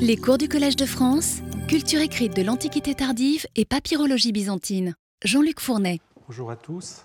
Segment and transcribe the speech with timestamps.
[0.00, 4.94] Les cours du Collège de France, culture écrite de l'Antiquité tardive et papyrologie byzantine.
[5.24, 6.00] Jean-Luc Fournet.
[6.26, 7.02] Bonjour à tous.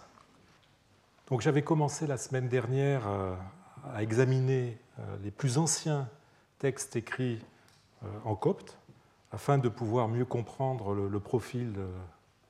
[1.30, 3.34] Donc j'avais commencé la semaine dernière euh,
[3.94, 6.10] à examiner euh, les plus anciens
[6.58, 7.40] textes écrits
[8.04, 8.78] euh, en copte
[9.32, 11.76] afin de pouvoir mieux comprendre le, profil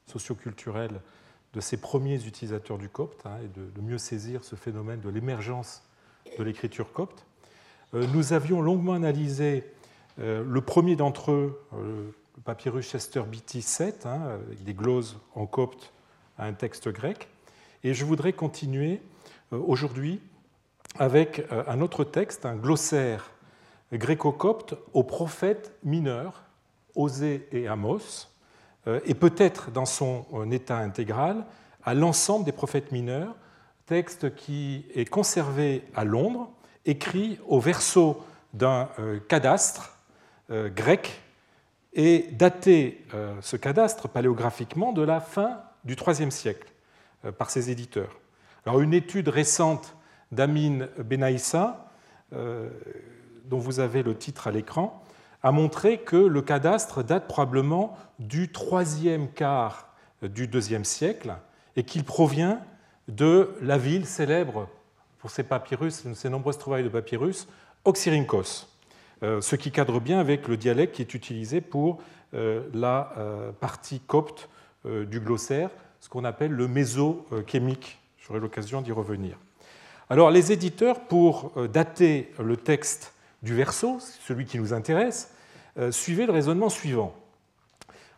[0.07, 1.01] socioculturel
[1.53, 5.83] de ces premiers utilisateurs du copte hein, et de, mieux saisir ce phénomène de l'émergence
[6.37, 7.25] de l'écriture copte.
[7.93, 9.65] Nous avions longuement analysé
[10.19, 15.45] le premier d'entre eux, euh, le papyrus Chester Beatty 7, hein, avec des gloses en
[15.45, 15.93] copte
[16.37, 17.29] à un texte grec.
[17.83, 19.01] Et je voudrais continuer
[19.53, 20.21] euh, aujourd'hui
[20.97, 23.29] avec un autre texte, un glossaire
[23.93, 26.43] gréco-copte aux prophètes mineurs,
[26.95, 28.27] Osée et Amos,
[29.05, 31.45] et peut-être dans son état intégral
[31.83, 33.35] à l'ensemble des prophètes mineurs,
[33.85, 36.49] texte qui est conservé à Londres,
[36.85, 38.23] écrit au verso
[38.53, 38.89] d'un
[39.27, 39.98] cadastre euh,
[40.49, 41.21] grec
[41.93, 46.71] et daté euh, ce cadastre paléographiquement de la fin du IIIe siècle
[47.25, 48.19] euh, par ses éditeurs.
[48.65, 49.95] Alors une étude récente
[50.31, 51.87] d'Amin Benaïssa,
[52.31, 55.03] dont vous avez le titre à l'écran,
[55.41, 59.89] a montré que le cadastre date probablement du troisième quart
[60.21, 61.33] du IIe siècle
[61.75, 62.61] et qu'il provient
[63.07, 64.69] de la ville célèbre
[65.17, 67.47] pour ses papyrus, ses nombreuses trouvailles de papyrus,
[67.85, 68.67] Oxyrhynchos.
[69.21, 71.99] Euh, ce qui cadre bien avec le dialecte qui est utilisé pour
[72.33, 74.49] euh, la euh, partie copte
[74.85, 77.99] du glossaire, ce qu'on appelle le méso-chémique.
[78.17, 79.35] J'aurai l'occasion d'y revenir.
[80.09, 85.33] Alors les éditeurs, pour dater le texte du verso, celui qui nous intéresse,
[85.91, 87.13] suivaient le raisonnement suivant.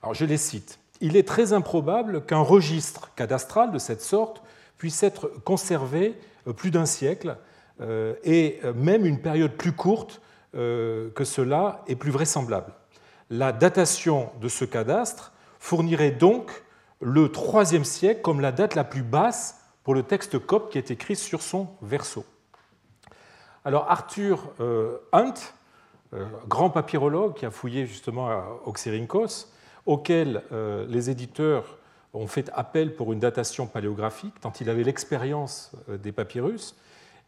[0.03, 0.77] Alors je les cite.
[1.01, 4.43] Il est très improbable qu'un registre cadastral de cette sorte
[4.77, 6.13] puisse être conservé
[6.55, 7.37] plus d'un siècle
[8.23, 10.21] et même une période plus courte
[10.53, 12.73] que cela est plus vraisemblable.
[13.29, 16.51] La datation de ce cadastre fournirait donc
[16.99, 20.91] le IIIe siècle comme la date la plus basse pour le texte copte qui est
[20.91, 22.25] écrit sur son verso.
[23.63, 25.33] Alors Arthur euh, Hunt,
[26.13, 29.47] euh, grand papyrologue qui a fouillé justement à Oxyrhynchos,
[29.85, 31.79] auquel les éditeurs
[32.13, 36.75] ont fait appel pour une datation paléographique, tant il avait l'expérience des papyrus,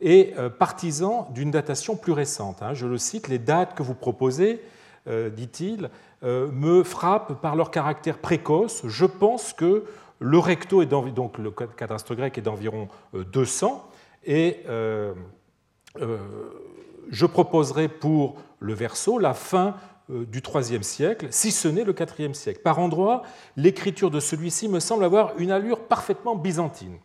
[0.03, 2.62] et euh, partisan d'une datation plus récente.
[2.62, 2.74] Hein.
[2.74, 4.62] Je le cite, les dates que vous proposez,
[5.08, 5.90] euh, dit-il,
[6.24, 8.84] euh, me frappent par leur caractère précoce.
[8.86, 9.86] Je pense que
[10.19, 13.90] le recto est donc le cadastre grec est d'environ 200
[14.25, 14.64] et
[17.09, 19.75] je proposerai pour le verso la fin
[20.08, 22.62] du IIIe siècle, si ce n'est le IVe siècle.
[22.62, 23.24] Par endroits,
[23.58, 27.00] l'écriture de celui-ci me semble avoir une allure parfaitement byzantine.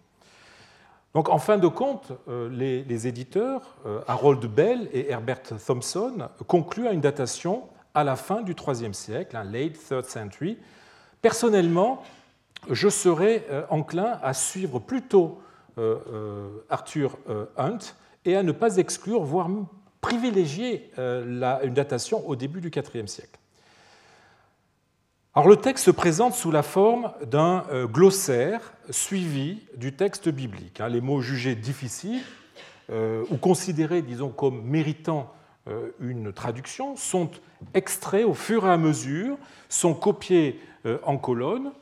[1.19, 6.87] Donc, en fin de compte, euh, les, éditeurs, euh, Harold Bell et Herbert Thompson, concluent
[6.87, 10.59] à une datation à la fin du IIIe siècle, un late third century.
[11.21, 12.05] Personnellement,
[12.71, 15.41] je serais euh, enclin à suivre plutôt
[16.71, 17.19] Arthur
[17.56, 17.79] Hunt
[18.25, 19.49] et à ne pas exclure, voire
[20.00, 23.41] privilégier une datation au début du IVe siècle.
[25.34, 30.81] Alors, le texte se présente sous la forme d'un euh, glossaire suivi du texte biblique.
[30.81, 30.89] Hein.
[30.89, 32.22] Les mots jugés difficiles
[32.91, 35.33] euh, ou considérés, disons, comme méritant
[35.69, 37.31] euh, une traduction sont
[37.75, 39.37] extraits au fur et à mesure,
[39.69, 40.61] sont copiés
[41.03, 41.72] en colonnes.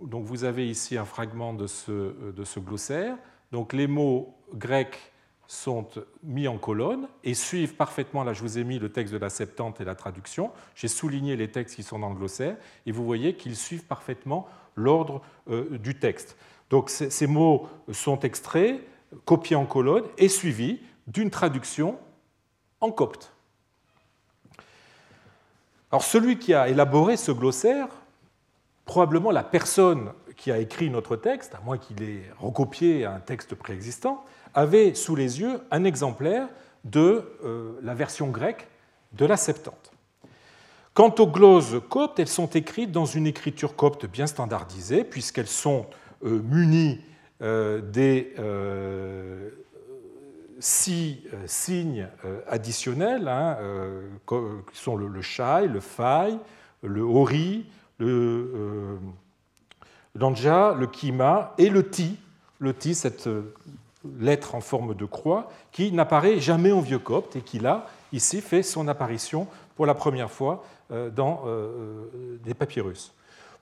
[0.00, 3.16] Donc vous avez ici un fragment de ce, de ce glossaire.
[3.52, 5.12] Donc les mots grecs
[5.46, 5.86] sont
[6.22, 9.30] mis en colonne et suivent parfaitement, là je vous ai mis le texte de la
[9.30, 12.56] Septante et la traduction, j'ai souligné les textes qui sont dans le glossaire,
[12.86, 16.36] et vous voyez qu'ils suivent parfaitement l'ordre euh, du texte.
[16.70, 18.80] Donc ces mots sont extraits,
[19.24, 21.98] copiés en colonne et suivis d'une traduction
[22.80, 23.32] en copte.
[25.92, 27.86] Alors celui qui a élaboré ce glossaire,
[28.84, 33.54] probablement la personne qui a écrit notre texte, à moins qu'il ait recopié un texte
[33.54, 34.24] préexistant,
[34.54, 36.48] avait sous les yeux un exemplaire
[36.84, 38.68] de euh, la version grecque
[39.12, 39.92] de la Septante.
[40.92, 45.86] Quant aux gloses coptes, elles sont écrites dans une écriture copte bien standardisée, puisqu'elles sont
[46.24, 47.00] euh, munies
[47.42, 48.34] euh, des
[50.60, 52.08] six signes
[52.46, 53.58] additionnels, hein,
[54.26, 56.38] qui sont le, shai, le fai,
[56.82, 57.66] le hori,
[57.98, 58.98] le
[60.14, 62.16] l'anja, le kima et le ti.
[62.60, 63.28] Le ti, cette
[64.20, 68.40] lettre en forme de croix, qui n'apparaît jamais en vieux copte et qui, là, ici,
[68.40, 69.46] fait son apparition
[69.76, 71.48] pour la première fois euh, dans euh,
[72.14, 73.12] euh, des papyrus.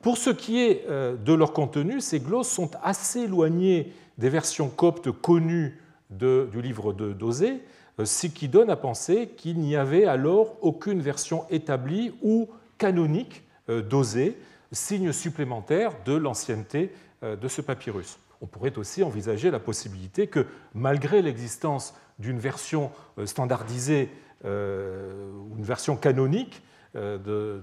[0.01, 5.13] Pour ce qui est de leur contenu, ces glosses sont assez éloignées des versions coptes
[5.13, 5.81] connues
[6.11, 7.61] du livre de d'Osée,
[8.03, 12.49] ce qui donne à penser qu'il n'y avait alors aucune version établie ou
[12.79, 14.37] canonique d'Osée,
[14.73, 16.91] signe supplémentaire de l'ancienneté
[17.23, 18.19] de ce papyrus.
[18.43, 22.91] On pourrait aussi envisager la possibilité que, malgré l'existence d'une version
[23.25, 24.11] standardisée,
[24.45, 26.63] une version canonique,
[26.95, 27.63] euh, de,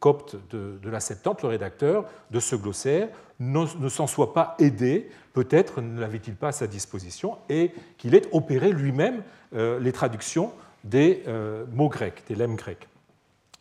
[0.00, 3.08] copte de, la Septante, le rédacteur de ce glossaire,
[3.38, 8.28] ne, s'en soit pas aidé, peut-être ne l'avait-il pas à sa disposition, et qu'il ait
[8.32, 9.22] opéré lui-même
[9.54, 10.52] euh, les traductions
[10.84, 12.86] des euh, mots grecs, des lemmes grecs.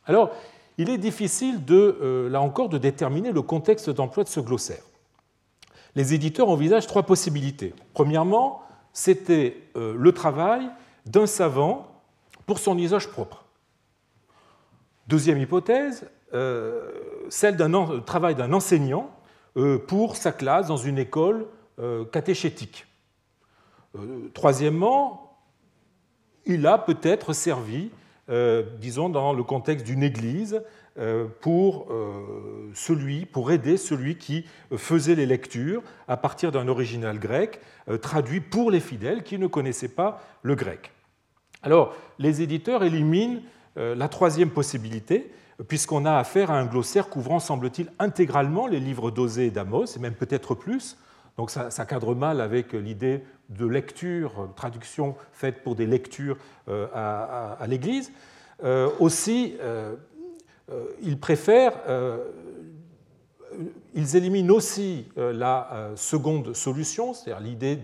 [0.06, 0.32] Alors,
[0.78, 4.84] il est difficile, là encore, de déterminer le contexte d'emploi de ce glossaire.
[5.96, 7.74] Les éditeurs envisagent trois possibilités.
[7.94, 8.62] Premièrement,
[8.94, 10.70] c'était le travail
[11.06, 11.90] d'un savant
[12.46, 13.46] pour son usage propre.
[15.08, 16.92] Deuxième hypothèse, euh,
[17.30, 19.10] celle d'un travail d'un enseignant
[19.58, 21.48] euh, pour sa classe dans une école
[21.80, 22.86] euh, catéchétique.
[24.36, 25.40] Troisièmement,
[26.46, 27.90] il a peut-être servi,
[28.80, 30.62] disons, dans le contexte d'une église,
[31.42, 31.88] pour,
[32.74, 37.62] celui, pour aider celui qui faisait les lectures à partir d'un original grec
[38.02, 40.92] traduit pour les fidèles qui ne connaissaient pas le grec.
[41.62, 43.42] Alors, les éditeurs éliminent
[43.78, 45.32] euh, la troisième possibilité,
[45.68, 50.00] puisqu'on a affaire à un glossaire couvrant, semble-t-il, intégralement les livres d'Osée et d'Amos, et
[50.00, 50.98] même peut-être plus.
[51.38, 56.38] Donc ça, cadre mal avec l'idée de lecture, traduction faite pour des lectures
[56.68, 58.12] euh, à, l'Église.
[58.64, 59.56] Euh, aussi,
[61.02, 61.74] ils préfèrent,
[63.94, 67.78] ils éliminent aussi la seconde solution, c'est-à-dire l'idée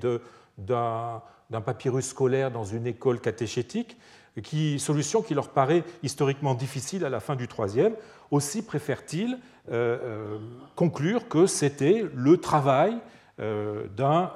[0.57, 1.21] d'un
[1.65, 3.97] papyrus scolaire dans une école catéchétique,
[4.43, 7.93] qui, solution qui leur paraît historiquement difficile à la fin du IIIe.
[8.31, 9.37] Aussi préfèrent-ils
[9.69, 10.37] euh, euh,
[10.75, 12.97] conclure que c'était le travail
[13.39, 14.31] euh, d'un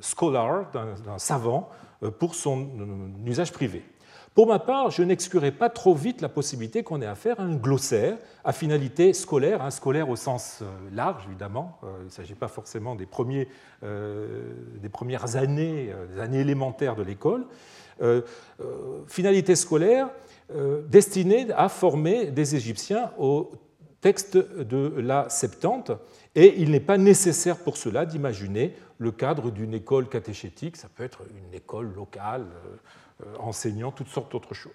[0.00, 1.70] scholar, d'un savant,
[2.18, 2.68] pour son
[3.24, 3.82] usage privé.
[4.36, 7.56] Pour ma part, je n'exclurai pas trop vite la possibilité qu'on ait affaire à un
[7.56, 10.62] glossaire à finalité scolaire, scolaire au sens
[10.92, 11.80] large évidemment.
[12.00, 13.08] Il ne s'agit pas forcément des,
[13.80, 15.90] des premières années,
[16.34, 17.46] élémentaires de l'école,
[18.02, 18.20] euh,
[18.60, 20.10] euh, finalité scolaire
[20.54, 23.52] euh, destinée à former des Égyptiens au
[24.02, 25.92] texte de la Septante.
[26.34, 31.04] Et il n'est pas nécessaire pour cela d'imaginer le cadre d'une école catéchétique, ça peut
[31.04, 32.44] être une école locale
[33.38, 34.72] enseignant toutes sortes d'autres choses.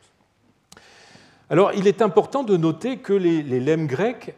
[1.49, 4.33] Alors, il est important de noter que les, lemmes grecs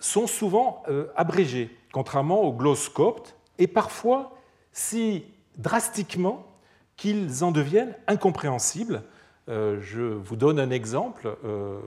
[0.00, 0.82] sont souvent
[1.16, 4.36] abrégés, contrairement aux glosses coptes, et parfois
[4.72, 5.24] si
[5.56, 6.46] drastiquement
[6.96, 9.02] qu'ils en deviennent incompréhensibles.
[9.48, 11.36] Euh, je vous donne un exemple.
[11.44, 11.80] Euh,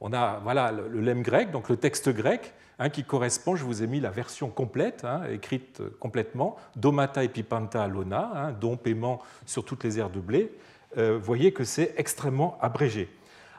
[0.00, 3.82] on a voilà, le lemme grec, donc le texte grec, hein, qui correspond, je vous
[3.82, 9.64] ai mis la version complète, hein, écrite complètement, domata epipanta alona, hein, don paiement sur
[9.64, 10.52] toutes les aires de blé.
[10.96, 13.08] Euh, voyez que c'est extrêmement abrégé.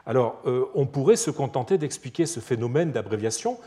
[0.08, 0.40] Alors,
[0.76, 3.58] on pourrait se contenter d'expliquer ce phénomène d'abréviation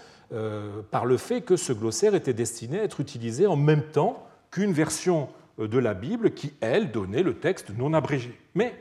[0.89, 4.71] par le fait que ce glossaire était destiné à être utilisé en même temps qu'une
[4.71, 8.39] version de la Bible qui, elle, donnait le texte non abrégé.
[8.55, 8.73] Mais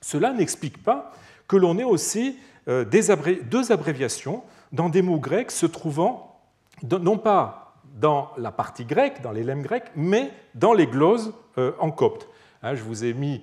[0.00, 1.12] cela n'explique pas
[1.46, 2.36] que l'on ait aussi
[2.68, 6.40] euh, deux abréviations dans des mots grecs se trouvant
[6.82, 11.72] non pas dans la partie grecque, dans les lemmes grecs, mais dans les gloses euh,
[11.78, 12.28] en copte.
[12.62, 13.42] Hein, je vous ai mis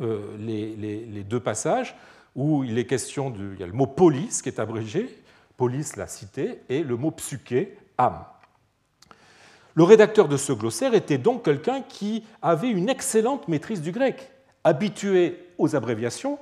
[0.00, 1.94] euh, les, deux passages
[2.34, 5.08] où il est question le mot polis qui est abrégé,
[5.56, 8.24] polis la cité, et le mot psyché, âme.
[9.74, 14.30] Le rédacteur de ce glossaire était donc quelqu'un qui avait une excellente maîtrise du grec,
[14.64, 16.38] habitué aux abréviations,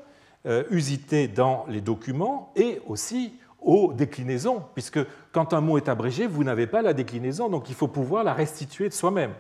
[0.47, 3.33] euh, usitées dans les documents et aussi
[3.67, 5.01] aux déclinaisons, puisque
[5.33, 8.33] quand un mot est abrégé, vous n'avez pas la déclinaison, donc il faut pouvoir la
[8.33, 9.33] restituer de soi-même.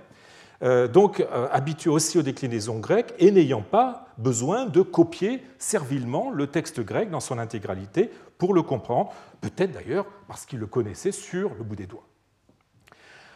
[0.63, 6.31] Euh, donc euh, habitué aussi aux déclinaisons grecques et n'ayant pas besoin de copier servilement
[6.31, 11.13] le texte grec dans son intégralité pour le comprendre, peut-être d'ailleurs parce qu'il le connaissait
[11.13, 12.07] sur le bout des doigts.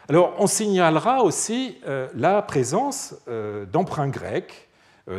[0.09, 3.14] Alors, on signalera aussi euh, la présence
[3.70, 4.70] d'emprunts grecs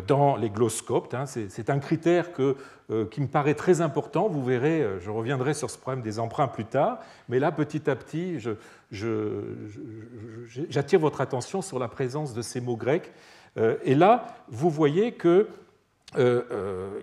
[0.08, 1.14] dans les glosscoptes.
[1.14, 1.26] Hein.
[1.26, 4.28] C'est un critère qui me paraît très important.
[4.28, 7.96] Vous verrez, je reviendrai sur ce problème des emprunts plus tard, mais là, petit à
[7.96, 8.38] petit,
[10.70, 13.12] j'attire votre attention sur la présence de ces mots grecs.
[13.84, 15.46] Et là, vous voyez qu'il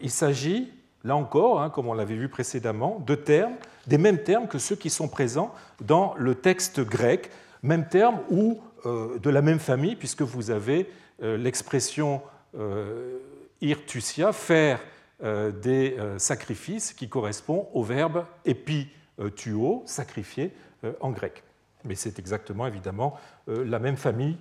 [0.09, 0.73] s'agit,
[1.05, 3.55] là encore, hein, comme on l'avait vu précédemment, de termes,
[3.87, 7.31] des mêmes termes que ceux qui sont présents dans le texte grec
[7.63, 10.89] même terme ou euh, de la même famille, puisque vous avez
[11.23, 12.23] euh, l'expression
[12.57, 13.19] euh,
[13.61, 14.81] irtusia, faire
[15.21, 20.53] des sacrifices, qui correspond au verbe epituo, sacrifier
[21.01, 21.43] en grec.
[21.85, 24.37] Mais c'est exactement évidemment la même famille,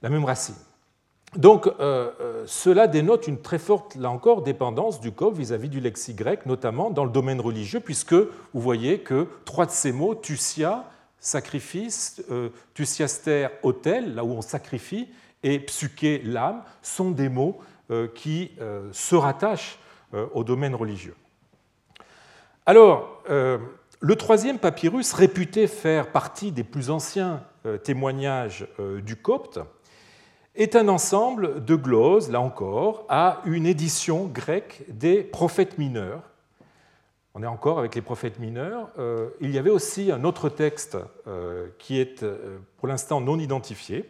[0.00, 0.54] la même racine.
[1.36, 1.68] donc,
[2.46, 6.88] cela dénote une très forte, là encore, dépendance du copte vis-à-vis du lexique grec, notamment
[6.88, 10.86] dans le domaine religieux, puisque vous voyez que trois de ces mots, tusia,
[11.18, 12.22] sacrifice,
[12.72, 15.06] tusiaster, autel, là où on sacrifie,
[15.42, 17.60] et psyché, l'âme, sont des mots
[18.14, 18.52] qui
[18.92, 19.78] se rattachent
[20.12, 21.16] au domaine religieux.
[22.66, 23.22] Alors,
[24.02, 29.60] le troisième papyrus, réputé faire partie des plus anciens euh, témoignages euh, du copte,
[30.54, 36.22] est un ensemble de gloses, là encore, à une édition grecque des prophètes mineurs.
[37.34, 38.88] On est encore avec les prophètes mineurs.
[38.98, 40.96] Euh, il y avait aussi un autre texte
[41.78, 42.24] qui est
[42.78, 44.08] pour l'instant non identifié,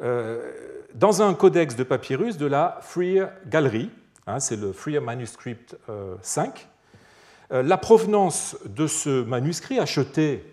[0.00, 3.90] dans un codex de papyrus de la Freer Gallery,
[4.26, 5.76] hein, c'est le Freer Manuscript
[6.22, 6.68] 5,
[7.52, 10.44] euh, la provenance de ce manuscrit acheté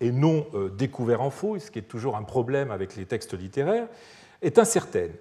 [0.00, 3.34] et non euh, découvert en faux, ce qui est toujours un problème avec les textes
[3.34, 3.86] littéraires,
[4.42, 5.12] est incertaine.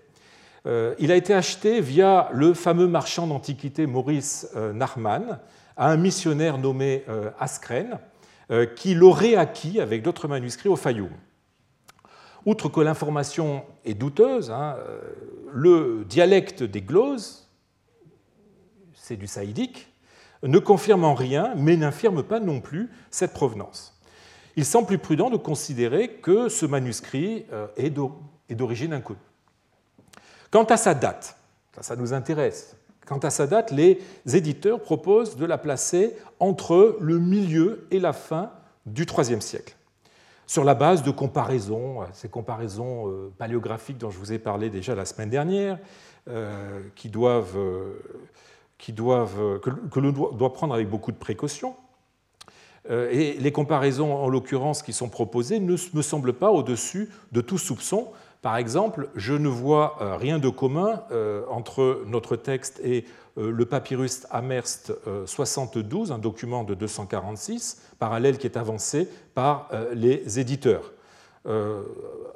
[0.65, 5.39] Euh, il a été acheté via le fameux marchand d'antiquité Maurice Nachmann
[5.77, 7.05] à un missionnaire nommé
[7.39, 7.99] Askren,
[8.75, 11.11] qui l'aurait acquis avec d'autres manuscrits au Fayoum.
[12.45, 14.77] Outre que l'information est douteuse, hein,
[15.51, 17.49] le dialecte des gloses,
[18.93, 19.89] c'est du saïdique,
[20.43, 23.99] ne confirme en rien, mais n'infirme pas non plus cette provenance.
[24.55, 27.89] Il semble plus prudent de considérer que ce manuscrit euh, est
[28.55, 29.19] d'origine inconnue.
[30.51, 31.37] Quant à sa date,
[31.79, 32.75] ça, nous intéresse.
[33.05, 34.01] Quant à sa date, les
[34.33, 38.51] éditeurs proposent de la placer entre le milieu et la fin
[38.85, 39.75] du IIIe siècle,
[40.49, 44.95] sur la base de comparaisons, ces comparaisons euh, paléographiques dont je vous ai parlé déjà
[44.95, 45.77] la semaine dernière,
[46.27, 47.55] euh, qui doivent
[48.87, 51.75] doivent, que, l'on doit prendre avec beaucoup de précaution.
[52.89, 57.41] Euh, et les comparaisons, en l'occurrence, qui sont proposées ne me semblent pas au-dessus de
[57.41, 58.07] tout soupçon.
[58.41, 63.05] Par exemple, je ne vois euh, rien de commun euh, entre notre texte et
[63.39, 64.93] le papyrus Amerst
[65.25, 70.91] 72, un document de 246, parallèle qui est avancé par les éditeurs.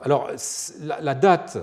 [0.02, 0.30] Alors,
[0.88, 1.58] la date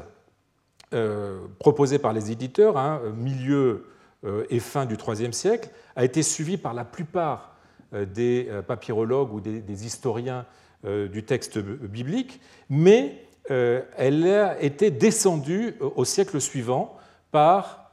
[1.59, 3.87] proposée par les éditeurs, hein, milieu
[4.27, 7.57] euh, et fin du IIIe siècle, a été suivie par la plupart
[7.95, 10.45] euh, des euh, papyrologues ou des historiens
[10.83, 16.97] du texte biblique, mais elle a été descendue au siècle suivant
[17.31, 17.93] par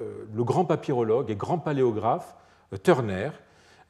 [0.00, 2.34] le grand papyrologue et grand paléographe
[2.82, 3.30] Turner.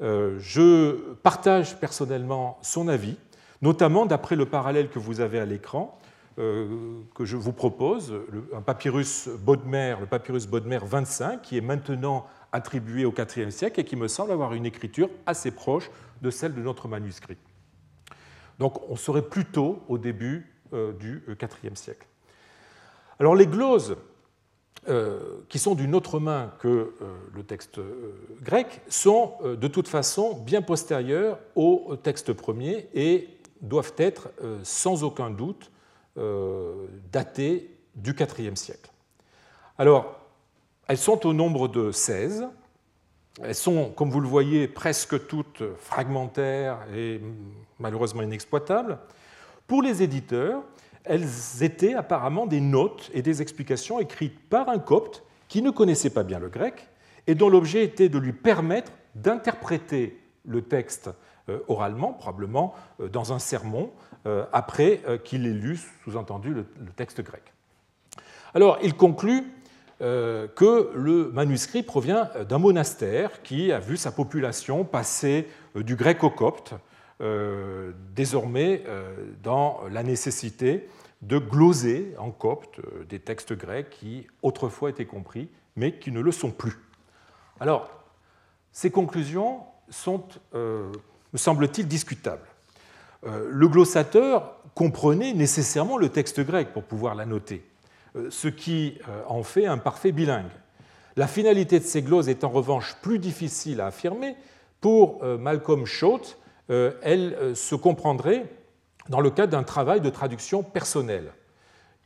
[0.01, 3.17] Je partage personnellement son avis,
[3.63, 5.99] notamment d'après le parallèle que vous avez à l'écran,
[6.37, 8.13] euh, que je vous propose,
[8.53, 13.85] un papyrus Bodmer, le papyrus Bodmer 25, qui est maintenant attribué au IVe siècle et
[13.85, 15.89] qui me semble avoir une écriture assez proche
[16.23, 17.37] de celle de notre manuscrit.
[18.59, 22.09] Donc on serait plutôt au début euh, du IVe siècle.
[23.21, 23.97] Alors les gloses, euh,
[25.49, 26.95] qui sont d'une autre main que
[27.35, 27.81] le texte
[28.43, 33.29] grec, sont de toute façon bien postérieures au texte premier et
[33.63, 34.29] doivent être
[34.63, 35.71] sans aucun doute
[36.17, 38.89] euh, datées du IVe siècle.
[39.79, 40.15] Alors,
[40.87, 42.47] elles sont au nombre de 16.
[43.43, 47.21] Elles sont, comme vous le voyez, presque toutes fragmentaires et
[47.81, 48.99] malheureusement inexploitables.
[49.67, 50.63] Pour les éditeurs,
[51.05, 56.11] elles étaient apparemment des notes et des explications écrites par un copte qui ne connaissait
[56.11, 56.89] pas bien le grec
[57.27, 61.11] et dont l'objet était de lui permettre d'interpréter le texte
[61.49, 63.91] euh, oralement, probablement euh, dans un sermon,
[64.27, 66.65] euh, après qu'il ait lu, sous-entendu, le
[66.97, 67.43] texte grec.
[68.55, 69.45] Alors, il conclut
[70.01, 76.31] que le manuscrit provient d'un monastère qui a vu sa population passer du grec au
[76.31, 76.75] copte,
[78.15, 78.85] désormais
[79.43, 80.89] dans la nécessité
[81.23, 86.33] de gloser en copte des textes grecs qui autrefois étaient compris, mais qui ne le
[86.33, 86.77] sont plus.
[87.61, 87.89] Alors,
[88.73, 90.93] ces conclusions sont, me
[91.37, 92.49] semble-t-il, discutables.
[93.27, 97.65] Euh, le glossateur comprenait nécessairement le texte grec pour pouvoir la noter,
[98.17, 100.51] euh, ce qui euh, en fait un parfait bilingue.
[101.17, 104.37] La finalité de ces glosses est en revanche plus difficile à affirmer.
[104.81, 106.37] Pour Malcolm Schott,
[106.69, 108.47] elle se comprendrait
[109.09, 111.33] dans le cadre d'un travail de traduction personnelle.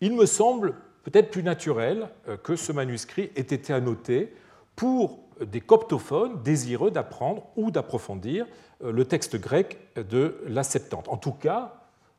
[0.01, 0.75] Il me semble
[1.05, 2.09] peut-être plus naturel
[2.43, 4.35] que ce manuscrit ait été annoté
[4.75, 8.47] pour des coptophones désireux d'apprendre ou d'approfondir
[8.83, 11.09] euh, le texte grec de la Septante.
[11.09, 11.75] En tout cas,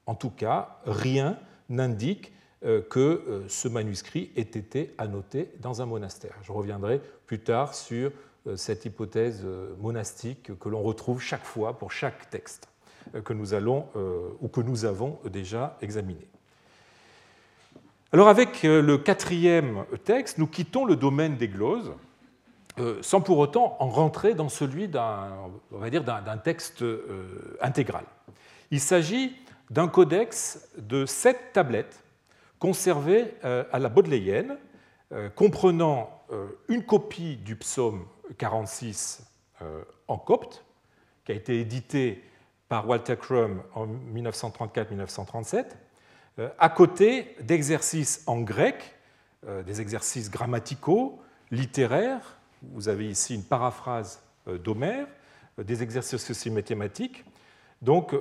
[0.05, 1.38] en tout cas rien
[1.69, 2.34] n'indique
[2.65, 6.36] euh, que euh, ce manuscrit ait été annoté dans un monastère.
[6.43, 8.12] Je reviendrai plus tard sur
[8.55, 9.46] cette hypothèse
[9.79, 12.69] monastique que l'on retrouve chaque fois pour chaque texte
[13.24, 13.88] que nous allons
[14.41, 16.27] ou que nous avons déjà examiné.
[18.12, 21.93] Alors avec le quatrième texte, nous quittons le domaine des gloses
[23.01, 26.84] sans pour autant en rentrer dans celui d'un, d'un texte
[27.62, 28.05] intégral.
[28.72, 29.36] Il s'agit
[29.69, 32.03] d'un codex de sept tablettes
[32.58, 34.58] conservées à la Bodléienne,
[35.36, 36.24] comprenant
[36.67, 38.05] une copie du psaume
[38.38, 39.24] 46
[40.07, 40.63] en copte,
[41.25, 42.24] qui a été édité
[42.69, 45.65] par Walter Crum en 1934-1937,
[46.38, 48.95] euh, à côté d'exercices en grec,
[49.48, 51.19] euh, des exercices grammaticaux,
[51.51, 52.38] littéraires.
[52.62, 55.07] Vous avez ici une paraphrase euh, d'Homère,
[55.57, 57.25] des exercices aussi mathématiques,
[57.81, 58.15] donc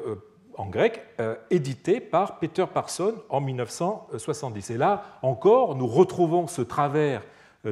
[0.57, 1.05] en grec,
[1.51, 4.71] édités par Peter Parson en 1970.
[4.71, 7.23] Et là encore, nous retrouvons ce travers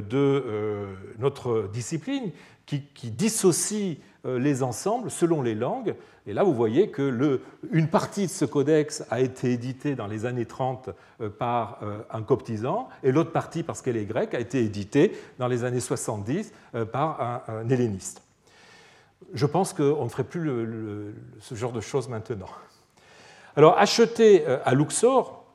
[0.00, 0.86] de
[1.18, 2.32] notre discipline
[2.66, 5.94] qui, dissocie euh, les ensembles selon les langues.
[6.26, 10.08] Et là, vous voyez que le, une partie de ce codex a été éditée dans
[10.08, 14.34] les années 30 euh, par euh, un coptisant, et l'autre partie, parce qu'elle est grecque,
[14.34, 16.52] a été éditée dans les années 70
[16.92, 18.22] par un, helléniste.
[19.32, 20.50] Je pense qu'on ne ferait plus
[21.40, 22.48] ce genre de choses maintenant.
[23.56, 25.45] Alors, acheté à Luxor,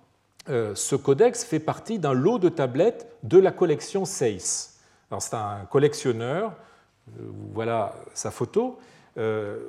[0.47, 4.79] ce codex fait partie d'un lot de tablettes de la collection Seyss.
[5.19, 6.53] C'est un collectionneur
[7.19, 8.79] euh, voilà sa photo.
[9.17, 9.59] Euh,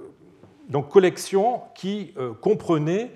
[0.69, 3.11] donc collection qui euh, comprenait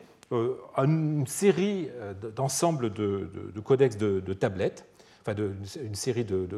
[0.76, 1.88] une série
[2.34, 3.30] d'ensembles de,
[3.64, 4.84] codex de, tablettes,
[5.20, 5.36] enfin
[5.80, 6.48] une série de,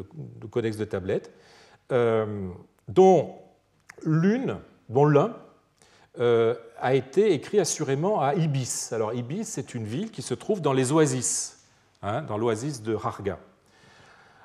[0.50, 1.30] codex de tablettes,
[2.88, 3.34] dont
[4.04, 4.56] l'une,
[4.88, 5.36] dont l'un
[6.18, 8.90] a été écrit assurément à Ibis.
[8.92, 11.58] Alors Ibis, c'est une ville qui se trouve dans les oasis,
[12.02, 13.38] hein, dans l'oasis de Harga.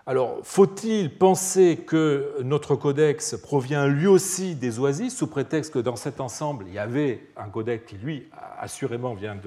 [0.06, 5.96] Alors, faut-il penser que notre codex provient lui aussi des oasis, sous prétexte que dans
[5.96, 8.28] cet ensemble, il y avait un codex qui, lui,
[8.60, 9.38] assurément vient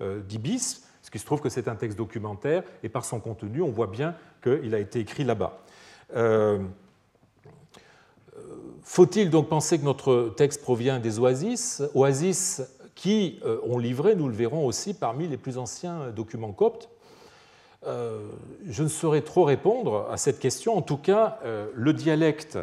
[0.00, 3.60] euh, d'Ibis, ce qui se trouve que c'est un texte documentaire, et par son contenu,
[3.60, 5.58] on voit bien qu'il a été écrit là-bas.
[6.14, 6.60] Euh,
[8.84, 12.62] faut-il donc penser que notre texte provient des oasis Oasis
[12.94, 16.88] qui euh, ont livré, nous le verrons aussi, parmi les plus anciens documents coptes,
[17.86, 18.28] euh,
[18.66, 20.76] je ne saurais trop répondre à cette question.
[20.76, 22.58] En tout cas, euh, le dialecte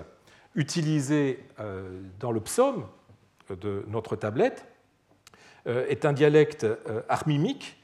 [0.55, 1.39] utilisé
[2.19, 2.86] dans le psaume
[3.49, 4.65] de notre tablette
[5.65, 6.67] est un dialecte
[7.07, 7.81] armimique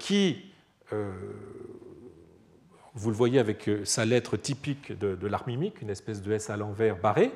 [0.00, 0.50] qui,
[2.94, 6.96] vous le voyez avec sa lettre typique de l'armimique, une espèce de S à l'envers
[6.96, 7.30] barré,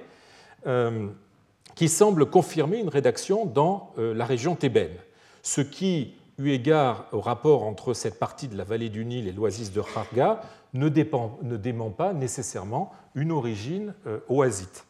[1.74, 4.96] qui semble confirmer une rédaction dans la région thébaine,
[5.42, 9.32] ce qui eu égard au rapport entre cette partie de la vallée du Nil et
[9.32, 10.40] l'oasis de Kharga,
[10.72, 14.86] ne, dément pas nécessairement une origine euh, oasite.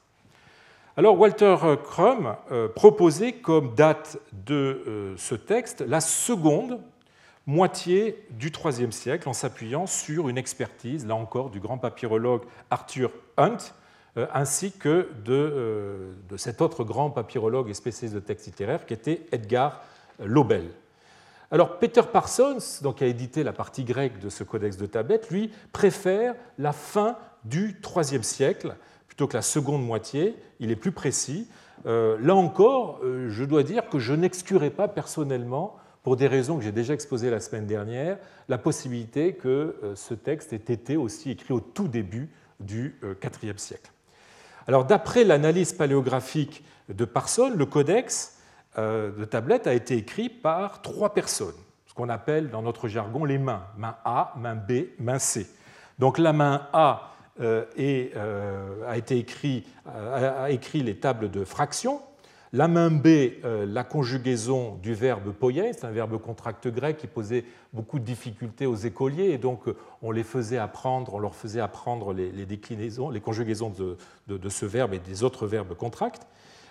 [0.97, 6.81] Alors Walter Crum euh, proposait comme date de euh, ce texte la seconde
[7.47, 13.11] moitié du IIIe siècle en s'appuyant sur une expertise, là encore, du grand papyrologue Arthur
[13.37, 13.59] Hunt,
[14.33, 19.27] ainsi que de, de, cet autre grand papyrologue et spécialiste de textes littéraires qui était
[19.33, 19.83] Edgar
[20.21, 20.71] Lobel.
[21.51, 25.21] Alors Peter Parsons, donc, qui a édité la partie grecque de ce codex de Tabet,
[25.31, 28.75] lui préfère la fin du IIIe siècle
[29.07, 30.37] plutôt que la seconde moitié.
[30.59, 31.49] Il est plus précis.
[31.87, 36.59] Euh, là encore, euh, je dois dire que je n'exclurai pas personnellement, pour des raisons
[36.59, 40.97] que j'ai déjà exposées la semaine dernière, la possibilité que euh, ce texte ait été
[40.97, 42.99] aussi écrit au tout début du
[43.43, 43.94] IVe siècle.
[44.67, 48.39] Alors d'après l'analyse paléographique de Parsons, le codex
[48.79, 51.55] euh, de tablette a été écrit par trois personnes,
[51.87, 55.47] ce qu'on appelle dans notre jargon les mains, main A, main B, main C.
[55.99, 62.01] Donc la main A euh, euh, a, écrit, a écrit les tables de fraction,
[62.55, 67.45] la main B, la conjugaison du verbe poyer, c'est un verbe contracte grec qui posait
[67.73, 69.65] beaucoup de difficultés aux écoliers, et donc
[70.03, 73.71] on les faisait apprendre, on leur faisait apprendre les, déclinaisons, les conjugaisons
[74.29, 76.29] de, ce verbe et des autres verbes contractes.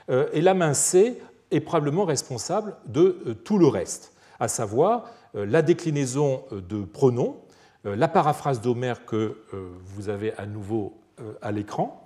[0.09, 1.19] Et la main C
[1.53, 6.83] est probablement responsable de euh, tout le reste, à savoir euh, la déclinaison euh, de
[6.83, 7.37] pronoms,
[7.85, 11.01] la paraphrase d'Homère que vous avez à nouveau
[11.41, 12.02] à l'écran,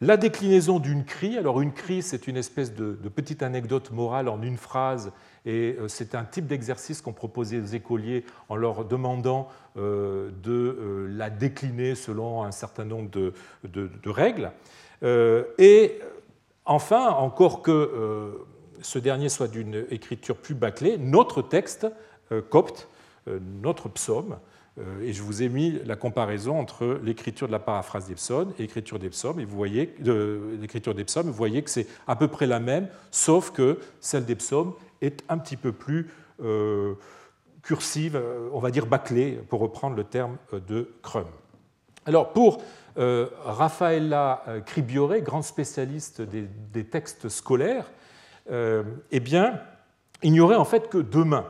[0.00, 1.36] la déclinaison d'une cri.
[1.38, 5.12] Alors une cri, c'est une espèce de, petite anecdote morale en une phrase,
[5.44, 11.94] et c'est un type d'exercice qu'on proposait aux écoliers en leur demandant de la décliner
[11.94, 14.50] selon un certain nombre de, règles.
[15.02, 16.00] Et
[16.64, 18.44] enfin, encore que
[18.82, 21.86] ce dernier soit d'une écriture plus bâclée, notre texte
[22.32, 22.88] euh, copte,
[23.28, 24.36] euh, notre psaume, euh,
[25.02, 28.62] et je vous ai mis la comparaison entre l'écriture de la paraphrase des psaumes et
[28.62, 29.86] l'écriture des psaumes, et vous voyez,
[31.06, 34.74] psaumes, vous voyez que c'est à peu près la même, sauf que celle des psaumes
[35.00, 36.10] est un petit peu plus
[37.62, 38.20] cursive,
[38.52, 41.26] on va dire bâclée, pour reprendre le terme de Crum.
[42.04, 42.62] Alors pour
[42.96, 47.90] Raffaella Cribiore, grande spécialiste des, textes scolaires,
[48.50, 49.58] eh bien,
[50.22, 51.46] il n'y aurait en fait que deux mains.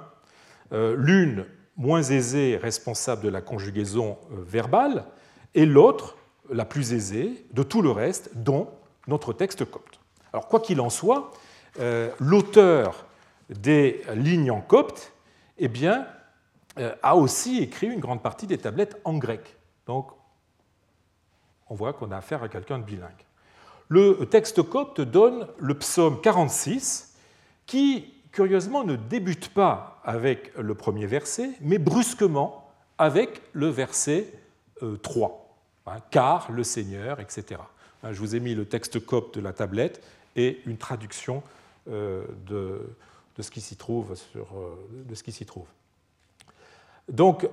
[0.70, 1.44] L'une
[1.76, 5.04] moins aisée, responsable de la conjugaison verbale,
[5.54, 6.16] et l'autre,
[6.50, 8.68] la plus aisée, de tout le reste, dont
[9.06, 10.00] notre texte copte.
[10.32, 11.32] Alors, quoi qu'il en soit,
[11.80, 13.06] euh, l'auteur
[13.48, 15.12] des lignes en copte
[15.58, 16.06] eh bien,
[16.78, 19.56] euh, a aussi écrit une grande partie des tablettes en grec.
[19.86, 20.10] Donc,
[21.68, 23.10] on voit qu'on a affaire à quelqu'un de bilingue.
[23.88, 27.16] Le texte copte donne le psaume 46,
[27.66, 34.30] qui, curieusement, ne débute pas avec le premier verset, mais brusquement avec le verset
[35.02, 35.28] 3,
[35.86, 37.62] euh, hein, car le Seigneur, etc.
[38.02, 40.02] Hein, je vous ai mis le texte copte de la tablette
[40.36, 41.42] et une traduction
[41.88, 42.82] euh, de,
[43.40, 44.14] ce qui s'y trouve.
[44.14, 45.66] Sur, euh, de ce qui s'y trouve.
[47.08, 47.48] Donc,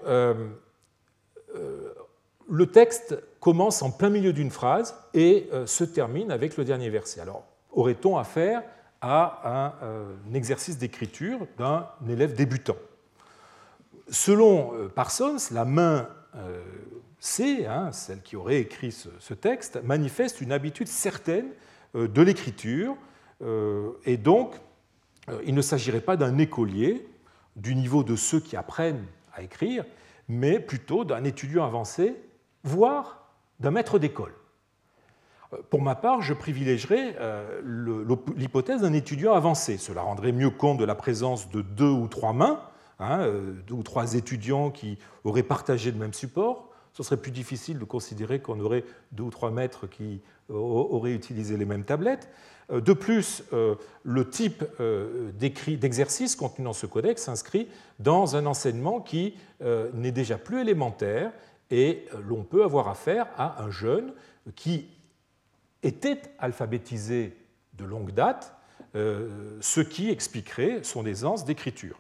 [2.50, 7.22] le texte commence en plein milieu d'une phrase et se termine avec le dernier verset.
[7.22, 8.64] Alors, aurait-on affaire
[9.04, 12.78] à un, exercice d'écriture d'un élève débutant
[14.10, 16.08] Selon Parsons, la main
[17.24, 21.48] C, hein, celle qui aurait écrit ce, texte, manifeste une habitude certaine
[21.96, 22.98] euh, de l'écriture,
[23.42, 24.56] euh, et donc
[25.30, 27.08] euh, il ne s'agirait pas d'un écolier
[27.56, 29.86] du niveau de ceux qui apprennent à écrire,
[30.28, 32.14] mais plutôt d'un étudiant avancé,
[32.66, 33.30] voire
[33.62, 34.34] d'un maître d'école.
[35.70, 37.16] Pour ma part, je privilégierais
[38.36, 39.78] l'hypothèse d'un étudiant avancé.
[39.78, 42.60] Cela rendrait mieux compte de la présence de deux ou trois mains,
[43.00, 43.28] hein,
[43.68, 47.86] deux ou trois étudiants qui auraient partagé le même support, ce serait plus difficile de
[47.86, 52.30] considérer qu'on aurait deux ou trois maîtres qui euh, auraient utilisé les mêmes tablettes.
[52.72, 54.64] Euh, de plus, euh, le type
[55.38, 57.68] d'exercice contenu dans ce codex s'inscrit
[58.00, 59.36] dans un enseignement qui
[59.94, 61.32] n'est déjà plus élémentaire
[61.72, 64.14] et l'on peut avoir affaire à un jeune
[64.56, 64.88] qui
[65.84, 67.38] était alphabétisé
[67.74, 68.56] de longue date,
[68.94, 72.00] ce qui expliquerait son aisance d'écriture.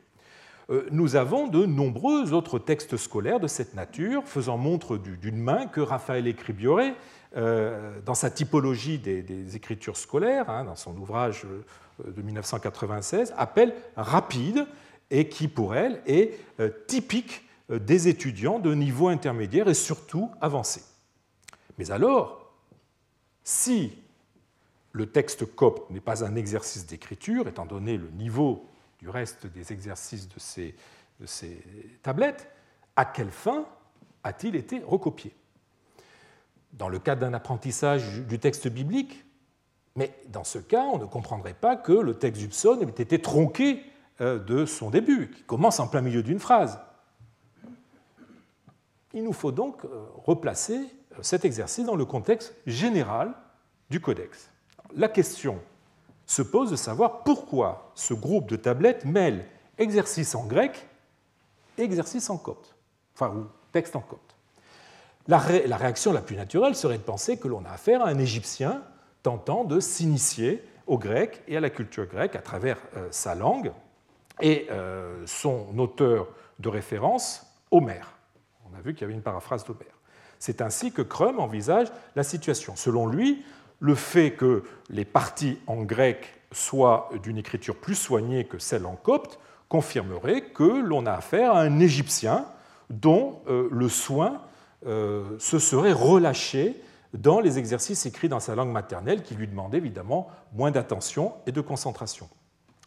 [0.69, 5.67] Euh, nous avons de nombreux autres textes scolaires de cette nature, faisant montre d'une main
[5.67, 6.93] que Raphaël Écribiore,
[7.35, 13.73] euh, dans sa typologie des, écritures scolaires, hein, dans son ouvrage euh, de 1996, appelle
[13.95, 14.65] rapide
[15.11, 16.39] et qui, pour elle, est
[16.87, 20.81] typique des étudiants de niveau intermédiaire et surtout avancé.
[21.77, 22.42] Mais alors,
[23.43, 23.97] si
[24.93, 28.65] le texte copte n'est pas un exercice d'écriture, étant donné le niveau
[28.99, 30.39] du reste des exercices de
[31.25, 31.63] ces,
[32.03, 32.49] tablettes,
[32.95, 33.65] à quelle fin
[34.23, 35.35] a-t-il été recopié?
[36.73, 39.25] Dans le cadre d'un apprentissage du texte biblique,
[39.95, 43.21] mais dans ce cas, on ne comprendrait pas que le texte du psaume ait été
[43.21, 43.83] tronqué
[44.21, 46.79] euh, de son début, qui commence en plein milieu d'une phrase.
[49.13, 50.79] Il nous faut donc euh, replacer
[51.21, 53.33] cet exercice dans le contexte général
[53.89, 54.49] du codex.
[54.95, 55.59] La question
[56.25, 59.45] se pose de savoir pourquoi ce groupe de tablettes mêle
[59.77, 60.87] exercice en grec
[61.77, 62.75] et exercice en copte,
[63.15, 64.35] enfin, ou texte en copte.
[65.27, 68.83] La, réaction la plus naturelle serait de penser que l'on a affaire à un Égyptien
[69.21, 73.71] tentant de s'initier au grec et à la culture grecque à travers euh, sa langue
[74.41, 76.27] et euh, son auteur
[76.59, 78.17] de référence, Homère.
[78.69, 79.92] On a vu qu'il y avait une paraphrase d'Homère.
[80.45, 82.75] C'est ainsi que Crum envisage la situation.
[82.75, 83.45] Selon lui,
[83.79, 88.97] le fait que les parties en grec soient d'une écriture plus soignée que celle en
[88.97, 92.45] copte confirmerait que l'on a affaire à un Égyptien
[92.89, 94.41] dont euh, le soin
[94.85, 96.75] euh, se serait relâché
[97.13, 101.53] dans les exercices écrits dans sa langue maternelle, qui lui demandaient évidemment moins d'attention et
[101.53, 102.27] de concentration.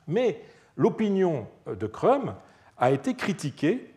[0.07, 0.43] Mais
[0.77, 2.35] l'opinion de Crum
[2.77, 3.95] a été critiquée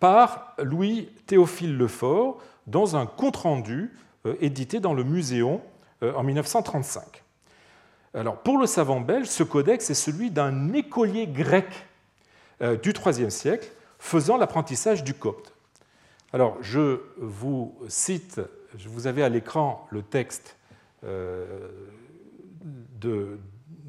[0.00, 3.90] par Louis Théophile Lefort dans un compte-rendu
[4.26, 5.60] euh, édité dans le Muséon
[6.02, 7.24] euh, en 1935.
[8.14, 11.66] Alors, pour le savant belge, ce codex est celui d'un écolier grec
[12.62, 15.52] euh, du IIIe siècle faisant l'apprentissage du copte.
[16.32, 18.40] Alors, je vous cite,
[18.86, 20.56] vous avez à l'écran le texte
[21.02, 23.38] de,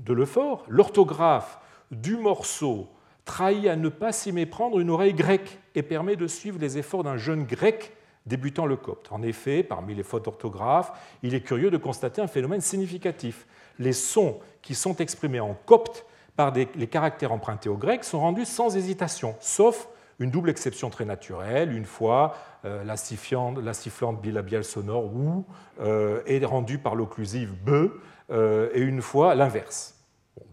[0.05, 0.63] de Lefort.
[0.69, 1.59] L'orthographe
[1.91, 2.87] du morceau
[3.25, 7.03] trahit à ne pas s'y méprendre une oreille grecque et permet de suivre les efforts
[7.03, 7.91] d'un jeune grec
[8.25, 9.11] débutant le copte.
[9.11, 10.91] En effet, parmi les fautes d'orthographe,
[11.23, 13.47] il est curieux de constater un phénomène significatif.
[13.79, 16.05] Les sons qui sont exprimés en copte
[16.35, 21.05] par les caractères empruntés au grec sont rendus sans hésitation, sauf une double exception très
[21.05, 21.75] naturelle.
[21.75, 25.45] Une fois, euh, la, sifflante, bilabiale sonore ou
[25.79, 27.91] euh, est rendue par l'occlusive be,
[28.31, 29.95] euh, et une fois l'inverse,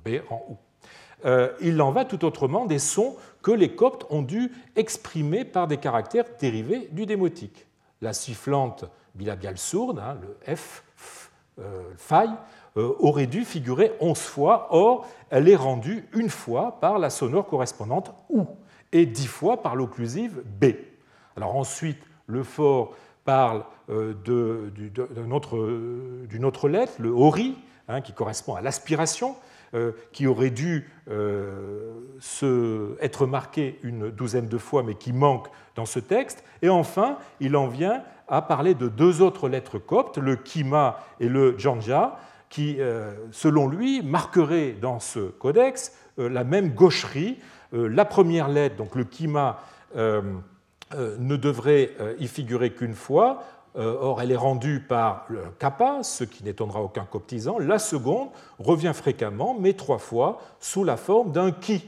[0.04, 0.56] b en ou.
[1.60, 3.16] il en va tout autrement des sons
[3.46, 7.68] que les Coptes ont dû exprimer par des caractères dérivés du démotique.
[8.00, 11.30] La sifflante bilabiale sourde, hein, le F, F
[11.96, 12.34] faille,
[12.74, 18.12] aurait dû figurer 11 fois, or elle est rendue une fois par la sonore correspondante
[18.30, 18.48] OU
[18.90, 20.72] et 10 fois par l'occlusive B.
[21.36, 27.56] Alors ensuite, le fort parle euh, d'une autre, lettre, le ori,
[27.86, 29.55] hein, qui correspond à l'aspiration, euh,
[30.12, 31.92] qui aurait dû euh,
[33.00, 36.44] être marqué une douzaine de fois, mais qui manque dans ce texte.
[36.62, 41.28] Et enfin, il en vient à parler de deux autres lettres coptes, le kima et
[41.28, 42.78] le janja, qui,
[43.30, 47.38] selon lui, marqueraient dans ce codex la même gaucherie.
[47.72, 49.60] La première lettre, donc le kima,
[50.94, 53.42] euh, ne devrait euh, y figurer qu'une fois.
[53.76, 55.26] Euh, or, elle est rendue par
[55.58, 57.58] kappa, ce qui n'étonnera aucun coptisant.
[57.58, 61.84] La seconde revient fréquemment, mais trois fois, sous la forme d'un qui,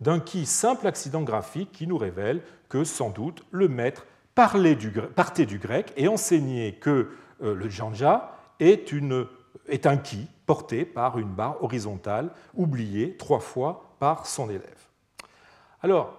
[0.00, 4.90] d'un qui simple accident graphique qui nous révèle que, sans doute, le maître parlait du,
[4.90, 11.62] partait du grec et enseignait que le janja est, un qui porté par une barre
[11.62, 14.88] horizontale, oubliée trois fois par son élève.
[15.82, 16.14] Alors,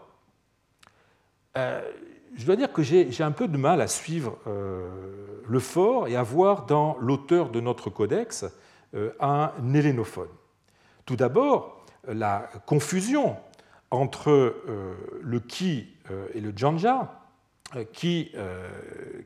[2.35, 4.89] je dois dire que j'ai un peu de mal à suivre euh,
[5.47, 8.45] le fort et à voir dans l'auteur de notre codex
[8.93, 10.29] euh, un hélénophone.
[11.05, 13.37] Tout d'abord, la confusion
[13.89, 15.87] entre euh, le ki
[16.33, 17.17] et le janja,
[17.93, 18.33] qui,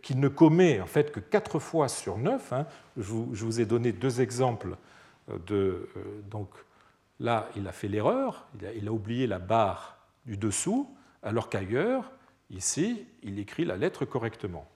[0.03, 2.53] qui, ne commet en fait que quatre fois sur neuf.
[2.53, 2.67] Hein.
[2.95, 4.77] Je, vous, ai donné deux exemples
[6.29, 6.49] donc
[7.19, 12.11] là, il a fait l'erreur, il a oublié la barre du dessous, alors qu'ailleurs,
[12.49, 14.67] Ici, il écrit la lettre correctement.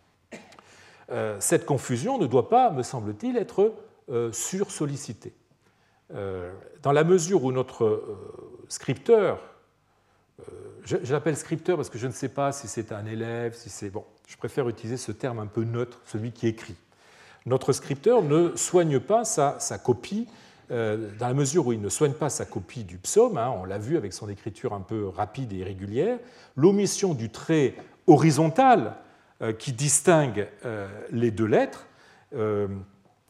[1.12, 3.74] Euh, cette confusion ne doit pas, me semble-t-il, être
[4.10, 5.34] euh, sursollicitée.
[6.14, 6.52] Euh,
[6.82, 8.08] dans la mesure où notre
[8.68, 9.42] scripteur,
[10.86, 13.90] je, l'appelle scripteur parce que je ne sais pas si c'est un élève, si c'est...
[13.90, 16.76] Bon, je préfère utiliser ce terme un peu neutre, celui qui écrit.
[17.46, 20.28] Notre scripteur ne soigne pas sa, copie
[20.70, 23.80] dans la mesure où il ne soigne pas sa copie du psaume, hein, on l'a
[23.80, 26.20] vu avec son écriture un peu rapide et irrégulière,
[26.56, 28.96] l'omission du trait horizontal
[29.42, 31.86] euh, qui distingue euh, les deux lettres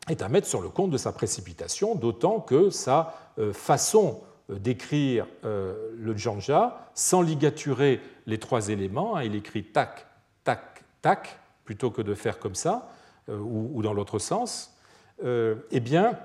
[0.10, 3.16] est à mettre sur le compte de sa précipitation, d'autant que sa
[3.54, 10.06] façon d'écrire le janja, sans ligaturer les trois éléments, hein, il écrit tac,
[10.44, 12.90] tac, tac, plutôt que de faire comme ça,
[13.30, 14.76] ou, dans l'autre sens,
[15.24, 16.20] eh bien,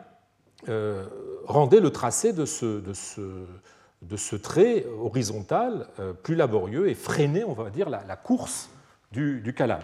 [0.69, 1.05] euh,
[1.47, 3.21] rendait le tracé de ce, de ce,
[4.03, 8.71] de ce trait horizontal euh, plus laborieux et freinait, on va dire, la, course
[9.13, 9.83] du, du calame.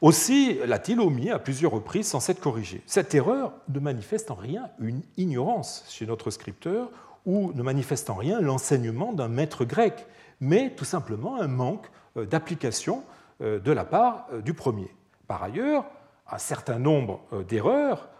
[0.00, 2.82] Aussi l'a-t-il omis à plusieurs reprises sans s'être corrigé.
[2.86, 6.88] Cette erreur ne manifeste en rien une ignorance chez notre scripteur
[7.26, 10.06] ou ne manifeste en rien l'enseignement d'un maître grec,
[10.40, 13.04] mais tout simplement un manque euh, d'application
[13.40, 14.94] de la part du premier.
[15.26, 15.86] Par ailleurs,
[16.30, 18.10] un certain nombre d'erreurs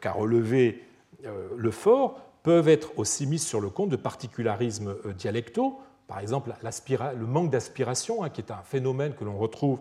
[0.00, 0.82] qu'a relevé
[1.26, 6.20] euh, le fort peuvent être aussi mises sur le compte de particularismes euh, dialectaux, par
[6.20, 9.78] exemple le manque d'aspiration, hein, qui est un phénomène que l'on retrouve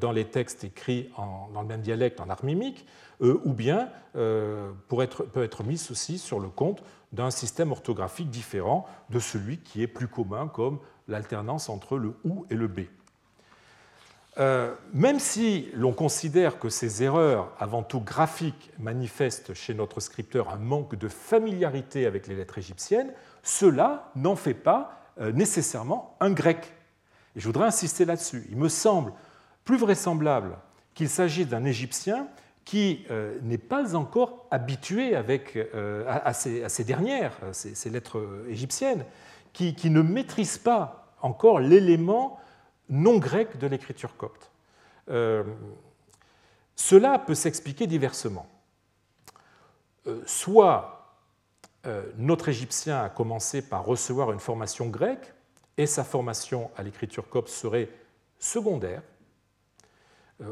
[0.00, 1.10] dans les textes écrits
[1.52, 2.86] dans le même dialecte en art mimique,
[3.20, 9.58] ou bien peut être mis aussi sur le compte d'un système orthographique différent de celui
[9.58, 12.82] qui est plus commun, comme l'alternance entre le OU et le B.
[14.38, 20.50] Euh, même si l'on considère que ces erreurs, avant tout graphiques, manifestent chez notre scripteur
[20.50, 26.30] un manque de familiarité avec les lettres égyptiennes, cela n'en fait pas euh, nécessairement un
[26.30, 26.74] grec.
[27.34, 28.46] Et je voudrais insister là-dessus.
[28.50, 29.12] Il me semble
[29.64, 30.58] plus vraisemblable
[30.94, 32.28] qu'il s'agisse d'un Égyptien
[32.66, 35.58] qui euh, n'est pas encore habitué avec,
[36.06, 39.04] à, ces, dernières, ces, lettres égyptiennes,
[39.52, 42.38] qui, qui ne maîtrise pas encore l'élément
[42.88, 44.50] non grec de l'écriture copte.
[45.08, 45.44] Euh,
[46.74, 48.46] cela peut s'expliquer diversement.
[50.06, 51.16] Euh, soit
[51.86, 55.32] euh, notre Égyptien a commencé par recevoir une formation grecque
[55.76, 57.88] et sa formation à l'écriture copte serait
[58.38, 59.02] secondaire.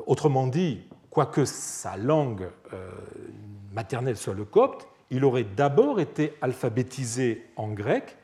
[0.07, 2.49] autrement dit, quoique sa langue
[3.73, 8.17] maternelle soit le copte, il aurait d'abord été alphabétisé en grec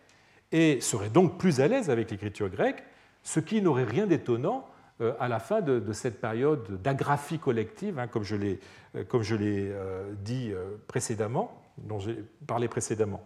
[0.53, 2.83] et serait donc plus à l'aise avec l'écriture grecque,
[3.23, 4.67] ce qui n'aurait rien d'étonnant
[5.01, 8.61] euh, à la fin de, cette période d'agraphie collective, hein, comme je l'ai
[8.95, 10.53] euh, euh, dit
[10.87, 13.23] précédemment, dont j'ai parlé précédemment.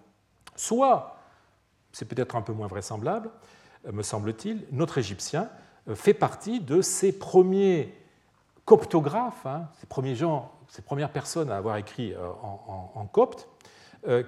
[0.54, 1.16] Soit,
[1.92, 3.30] c'est peut-être un peu moins vraisemblable,
[3.92, 5.50] me semble-t-il, notre Égyptien
[5.94, 7.92] fait partie de ces premiers
[8.64, 13.48] coptographes, hein, ces premiers gens, ces premières personnes à avoir écrit en, copte,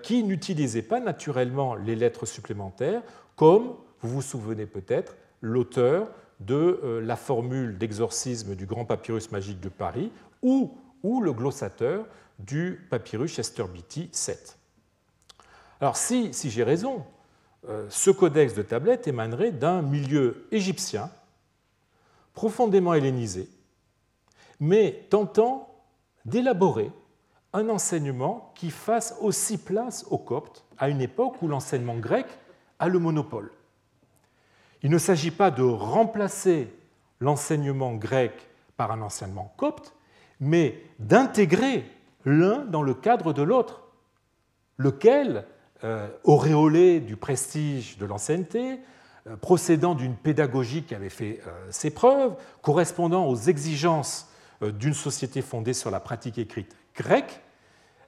[0.02, 3.02] qui n'utilisaient pas naturellement les lettres supplémentaires,
[3.35, 6.09] comme, vous vous souvenez peut-être, l'auteur
[6.40, 12.05] de la formule d'exorcisme du grand papyrus magique de Paris ou, le glossateur
[12.38, 14.59] du papyrus Chester Beatty 7.
[15.81, 17.05] Alors si, si j'ai raison,
[17.88, 21.11] ce codex de tablette émanerait d'un milieu égyptien
[22.35, 23.49] profondément hellénisé,
[24.61, 25.77] mais tentant
[26.25, 26.90] d'élaborer
[27.53, 32.27] un enseignement qui fasse aussi place aux Coptes à une époque où l'enseignement grec
[32.79, 33.51] a le monopole.
[34.87, 36.72] Il ne s'agit pas de remplacer
[37.18, 38.31] l'enseignement grec
[38.77, 39.92] par un enseignement copte,
[40.38, 41.90] mais d'intégrer
[42.25, 43.83] l'un dans le cadre de l'autre,
[44.77, 45.44] lequel,
[45.83, 48.79] euh, auréolé du prestige de l'ancienneté,
[49.27, 55.42] euh, procédant d'une pédagogie qui avait fait euh, ses preuves, correspondant aux exigences d'une société
[55.42, 57.40] fondée sur la pratique écrite grecque,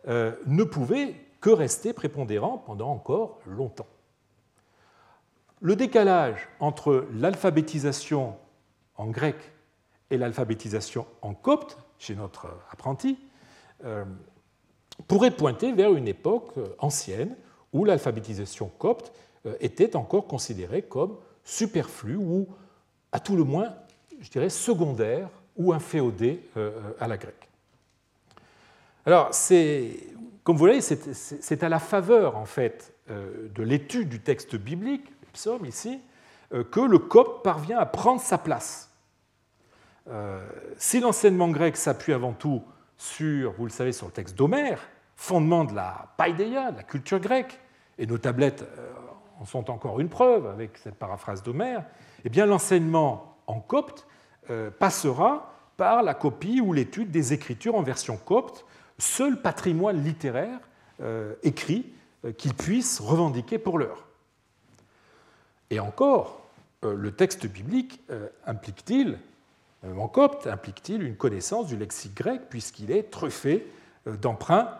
[0.06, 3.88] ne pouvait que rester prépondérant pendant encore longtemps.
[5.60, 8.36] Le décalage entre l'alphabétisation
[8.96, 9.36] en grec
[10.10, 13.18] et l'alphabétisation en copte chez notre apprenti
[15.06, 17.36] pourrait pointer vers une époque ancienne
[17.72, 19.12] où l'alphabétisation copte
[19.46, 22.46] euh, était encore considéré comme superflu ou,
[23.12, 23.74] à tout le moins,
[24.20, 27.48] je dirais, secondaire ou inféodé euh, à la grecque.
[29.06, 29.30] Alors,
[30.44, 35.06] comme vous voyez, c'est à la faveur, en fait, euh, de l'étude du texte biblique,
[35.32, 36.00] psaume ici,
[36.70, 38.90] que le copte parvient à prendre sa place.
[40.78, 42.62] Si l'enseignement grec s'appuie avant tout
[42.96, 44.80] sur, vous le savez, sur le texte d'Homère,
[45.14, 47.60] fondement de la païdéia, de la culture grecque,
[47.98, 48.64] et nos tablettes
[49.40, 51.84] en sont encore une preuve avec cette paraphrase d'Homère,
[52.24, 54.06] eh bien l'enseignement en copte
[54.50, 58.64] euh, passera par la copie ou l'étude des écritures en version copte,
[58.98, 60.58] seul patrimoine littéraire
[61.00, 61.92] euh, écrit
[62.24, 64.07] euh, qu'ils puissent revendiquer pour l'heure.
[65.70, 66.40] Et encore,
[66.82, 68.00] le texte biblique
[68.46, 69.18] implique-t-il,
[69.82, 73.66] même en copte, implique-t-il une connaissance du lexique grec puisqu'il est truffé
[74.06, 74.70] d'emprunts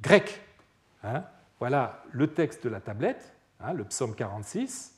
[0.00, 0.40] grecs
[1.02, 1.24] hein?
[1.60, 4.92] Voilà le texte de la tablette Hein, le psaume 46.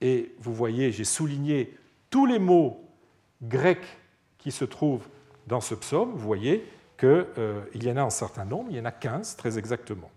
[0.00, 1.76] Et vous voyez, j'ai souligné
[2.10, 2.84] tous les mots
[3.42, 3.98] grecs
[4.38, 5.06] qui se trouvent
[5.46, 6.10] dans ce psaume.
[6.10, 6.66] Vous voyez
[6.98, 10.10] qu'il euh, y en a un certain nombre, il y en a 15 très exactement,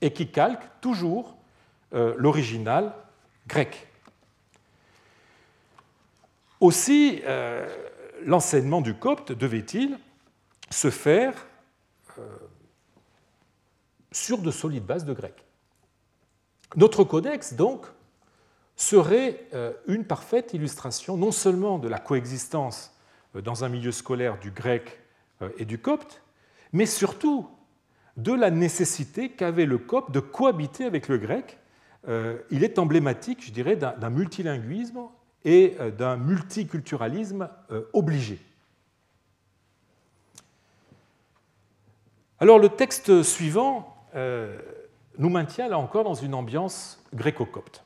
[0.00, 1.36] et qui calquent toujours
[1.94, 2.94] euh, l'original
[3.46, 3.88] grec.
[6.60, 7.66] Aussi, euh,
[8.24, 9.98] l'enseignement du copte devait-il
[10.70, 11.46] se faire
[14.12, 15.44] sur de solides bases de grec
[16.76, 17.86] notre codex, donc,
[18.76, 22.94] serait euh, une parfaite illustration non seulement de la coexistence
[23.36, 25.00] euh, dans un milieu scolaire du grec
[25.42, 26.22] euh, et du copte,
[26.72, 27.48] mais surtout
[28.16, 31.58] de la nécessité qu'avait le copte de cohabiter avec le grec.
[32.08, 35.02] Il est emblématique, je dirais, d'un multilinguisme
[35.44, 37.48] et d'un multiculturalisme
[37.92, 38.40] obligé.
[42.40, 43.96] Alors le texte suivant
[45.18, 47.84] nous maintient là encore dans une ambiance gréco-copte.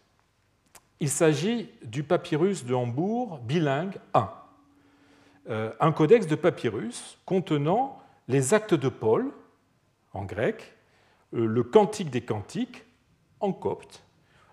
[1.00, 4.30] Il s'agit du papyrus de Hambourg bilingue 1,
[5.50, 9.30] euh, un codex de papyrus contenant les actes de Paul
[10.14, 10.74] en grec,
[11.34, 12.84] euh, le cantique des cantiques
[13.40, 14.02] en copte,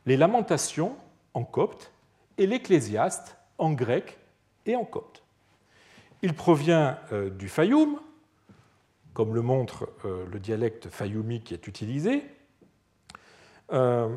[0.05, 0.95] les lamentations
[1.33, 1.91] en copte
[2.37, 4.17] et l'ecclésiaste en grec
[4.65, 5.23] et en copte.
[6.21, 7.99] Il provient euh, du Fayoum,
[9.13, 12.23] comme le montre le dialecte fayoumi qui est utilisé,
[13.71, 14.09] euh,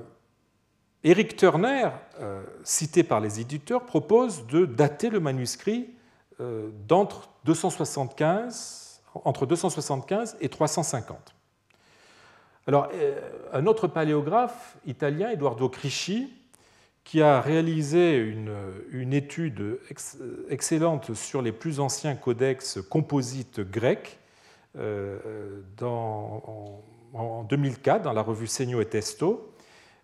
[1.05, 5.95] Eric Turner, euh, cité par les éditeurs, propose de dater le manuscrit
[6.41, 11.36] euh, entre 275 et 350.
[12.67, 12.89] Alors,
[13.53, 16.33] un autre paléographe italien, Eduardo Crisci,
[17.05, 19.79] qui a réalisé une, étude
[20.49, 24.19] excellente sur les plus anciens codex composites grecs
[25.77, 26.83] dans,
[27.15, 29.53] en 2004 dans la revue Segno et Testo,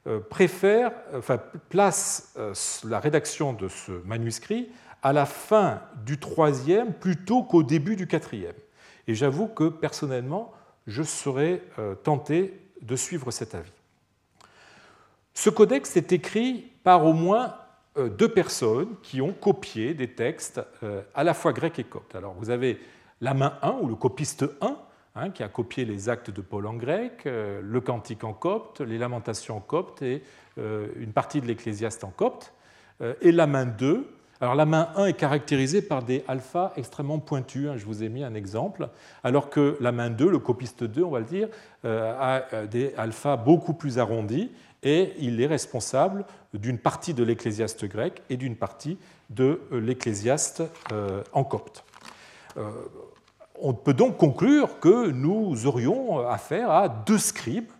[0.06, 4.68] euh, préfère, enfin, place euh, la rédaction de ce manuscrit
[5.02, 8.54] à la fin du troisième plutôt qu'au début du quatrième.
[9.06, 10.52] Et j'avoue que personnellement,
[10.86, 13.72] je serais euh, tenté de suivre cet avis.
[15.34, 17.56] Ce codex est écrit par au moins
[17.96, 20.60] deux personnes qui ont copié des textes
[21.14, 22.14] à la fois grecs et coptes.
[22.14, 22.80] Alors vous avez
[23.20, 24.76] la main 1 ou le copiste 1
[25.14, 28.80] Hein, qui a copié les actes de Paul en grec, euh, le cantique en copte,
[28.80, 30.22] les lamentations en copte et
[30.56, 32.54] euh, une partie de l'ecclésiaste en copte,
[33.02, 34.10] euh, et la main 2
[34.42, 38.08] Alors la main 1 est caractérisée par des alphas extrêmement pointus, hein, je vous ai
[38.08, 38.88] mis un exemple,
[39.22, 41.48] alors que la main 2, le copiste 2, on va le dire,
[41.84, 44.50] euh, a euh, des alphas beaucoup plus arrondis
[44.82, 46.24] et il est responsable
[46.54, 48.98] d'une partie de l'ecclésiaste grec et d'une partie
[49.30, 50.64] de euh, l'ecclésiaste
[51.32, 51.84] en copte.
[53.60, 57.70] On peut donc conclure que nous aurions affaire à deux scribes,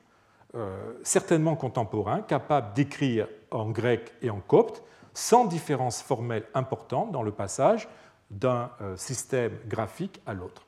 [1.02, 4.82] certainement contemporains, capables d'écrire en grec et en copte,
[5.14, 7.88] sans différence formelle importante dans le passage
[8.30, 10.64] d'un euh, système graphique à l'autre.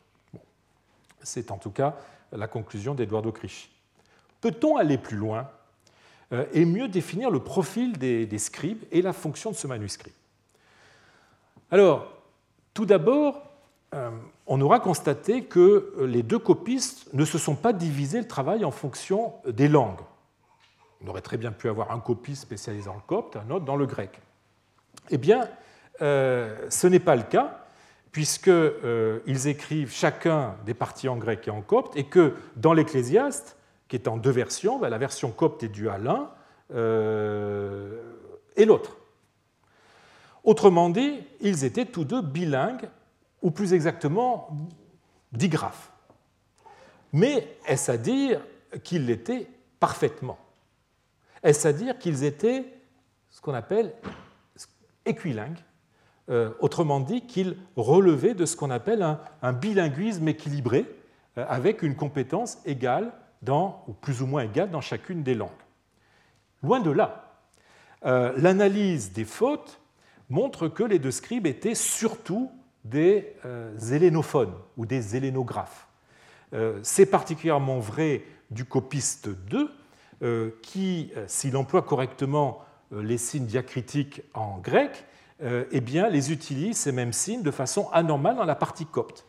[1.23, 1.97] C'est en tout cas
[2.33, 3.71] la conclusion d'Eduardo Crisci.
[4.41, 5.49] Peut-on aller plus loin
[6.33, 10.13] euh, et mieux définir le profil des, scribes et la fonction de ce manuscrit?
[11.71, 12.13] Alors,
[12.75, 13.43] tout d'abord,
[13.95, 14.11] euh,
[14.47, 18.71] on aura constaté que les deux copistes ne se sont pas divisés le travail en
[18.71, 20.01] fonction des langues.
[21.03, 23.77] On aurait très bien pu avoir un copiste spécialisé dans le copte, un autre dans
[23.77, 24.21] le grec.
[25.11, 25.49] Eh bien,
[26.03, 27.65] euh, ce n'est pas le cas,
[28.13, 33.57] puisqu'ils euh, écrivent chacun des parties en grec et en copte, et que dans l'Ecclésiaste,
[33.89, 36.31] qui est en deux versions, ben, la version copte est due à l'un
[36.75, 38.03] euh,
[38.57, 38.97] et l'autre.
[40.43, 42.89] Autrement dit, ils étaient tous deux bilingues,
[43.43, 44.49] ou plus exactement
[45.33, 45.91] digraphes.
[47.13, 48.41] Mais est-ce à dire
[48.83, 49.47] qu'ils l'étaient
[49.79, 50.39] parfaitement?
[51.43, 52.65] Est-ce à dire qu'ils étaient
[53.29, 53.93] ce qu'on appelle
[55.07, 55.59] équilingue,
[56.31, 59.05] euh, autrement dit qu'il relevait de ce qu'on appelle
[59.43, 60.87] un, bilinguisme équilibré,
[61.37, 65.51] euh, avec une compétence égale dans, ou plus ou moins égale dans chacune des langues.
[66.63, 67.35] Loin de là,
[68.07, 69.81] euh, l'analyse des fautes
[70.31, 72.51] montre que les deux scribes étaient surtout
[72.85, 73.35] des
[73.77, 75.89] zélénophones ou des zélénographes.
[76.83, 82.63] C'est particulièrement vrai du copiste 2, qui, s'il emploie correctement
[83.03, 85.05] les signes diacritiques en grec,
[85.43, 89.27] euh, eh bien, les utilise ces mêmes signes de façon anormale dans la partie copte.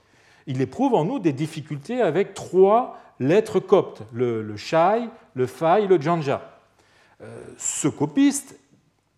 [0.48, 6.00] Il éprouve en nous des difficultés avec trois lettres coptes, le, shai, le fai, le
[6.00, 6.60] janja.
[7.22, 8.60] Euh, ce copiste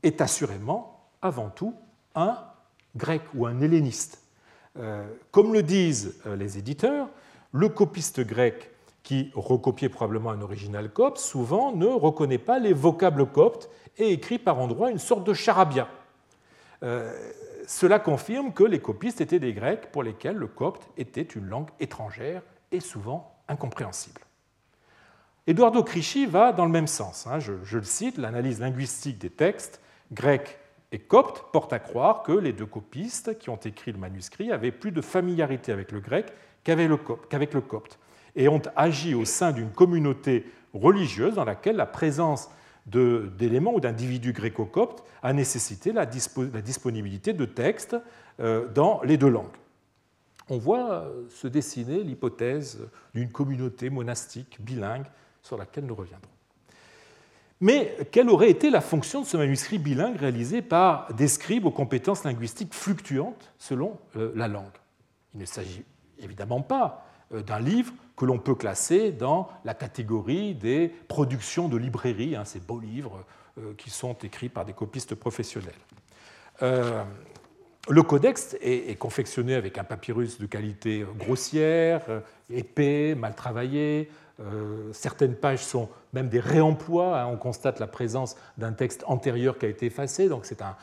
[0.04, 1.74] est assurément avant tout
[2.16, 2.38] un
[2.95, 4.24] grec ou un helléniste.
[5.32, 7.10] Comme le disent les éditeurs,
[7.52, 8.70] le copiste grec
[9.08, 14.38] qui recopiait probablement un original copte, souvent ne reconnaît pas les vocables coptes et écrit
[14.38, 15.88] par endroits une sorte de charabia.
[16.84, 17.18] Euh,
[17.66, 21.70] cela confirme que les copistes étaient des Grecs pour lesquels le copte était une langue
[21.80, 22.41] étrangère
[22.74, 24.20] et souvent incompréhensible.
[25.47, 27.28] Eduardo Crisci va dans le même sens.
[27.28, 27.39] Hein.
[27.39, 29.80] je, je, le cite, l'analyse linguistique des textes
[30.12, 30.60] grecs
[30.91, 34.74] et coptes porte à croire que les deux copistes qui ont écrit le manuscrit avaient
[34.74, 36.26] plus de familiarité avec le grec
[36.66, 37.99] qu'avec le copte
[38.38, 42.49] et ont agi au sein d'une communauté religieuse dans laquelle la présence
[42.85, 47.97] d'éléments ou d'individus gréco-coptes a nécessité la, disponibilité de textes
[48.39, 49.47] euh, dans les deux langues.
[50.49, 52.79] On voit euh, se dessiner l'hypothèse
[53.13, 55.07] d'une communauté monastique bilingue
[55.41, 56.29] sur laquelle nous reviendrons.
[57.59, 61.71] Mais quelle aurait été la fonction de ce manuscrit bilingue réalisé par des scribes aux
[61.71, 64.65] compétences linguistiques fluctuantes selon euh, la langue?
[65.33, 65.83] Il ne s'agit
[66.19, 72.36] évidemment pas d'un livre que l'on peut classer dans la catégorie des productions de librairie,
[72.36, 73.24] hein, ces beaux livres
[73.59, 75.72] euh, qui sont écrits par des copistes professionnels.
[76.63, 77.03] Euh,
[77.88, 84.09] le codex est, confectionné avec un papyrus de qualité grossière, euh, épais, mal travaillé.
[84.91, 87.20] certaines pages sont même des réemplois.
[87.20, 87.28] Hein.
[87.28, 90.76] on constate la présence d'un texte antérieur qui a été effacé, donc c'est un,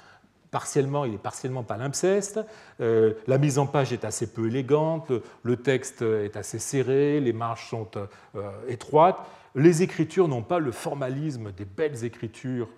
[0.55, 2.38] partiellement, il est partiellement palimpseste.
[2.80, 5.11] Euh, la mise en page est assez peu élégante,
[5.42, 9.18] le texte est assez serré, les marges sont euh, étroites.
[9.57, 12.68] Les écritures n'ont pas le formalisme des belles écritures,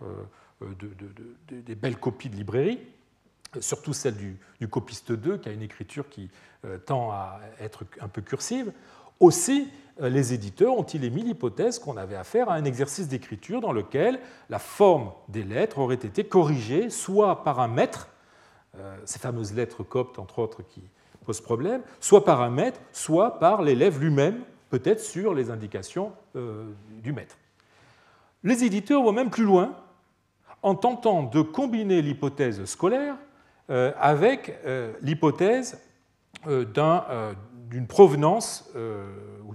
[0.63, 0.65] euh,
[1.51, 2.81] des belles copies de librairie,
[3.61, 6.31] surtout celle du, du, copiste 2, qui a une écriture qui
[6.87, 8.73] tend à être un peu cursive.
[9.21, 9.69] Aussi,
[10.01, 14.21] euh, les éditeurs ont-ils émis l'hypothèse qu'on avait affaire à un exercice d'écriture dans lequel
[14.51, 18.09] la forme des lettres aurait été corrigée soit par un maître,
[18.79, 20.83] euh, ces fameuses lettres coptes entre autres qui
[21.25, 24.41] posent problème, soit par un maître, soit par l'élève lui-même,
[24.71, 26.67] peut-être sur les indications euh,
[27.03, 27.37] du maître.
[28.45, 29.75] Les éditeurs vont même plus loin
[30.63, 33.17] en tentant de combiner l'hypothèse scolaire
[33.69, 34.57] avec
[35.03, 35.81] l'hypothèse
[37.69, 38.71] d'une provenance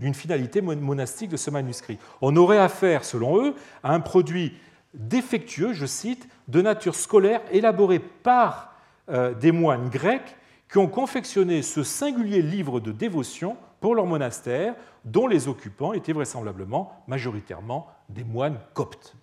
[0.02, 2.00] d'une finalité monastique de ce manuscrit.
[2.22, 3.54] On aurait affaire, selon eux,
[3.84, 4.58] à un produit
[4.96, 8.76] défectueux, je cite, de nature scolaire élaboré par
[9.10, 10.36] euh, des moines grecs
[10.70, 16.14] qui ont confectionné ce singulier livre de dévotion pour leur monastère, dont les occupants étaient
[16.14, 19.16] vraisemblablement majoritairement des moines coptes.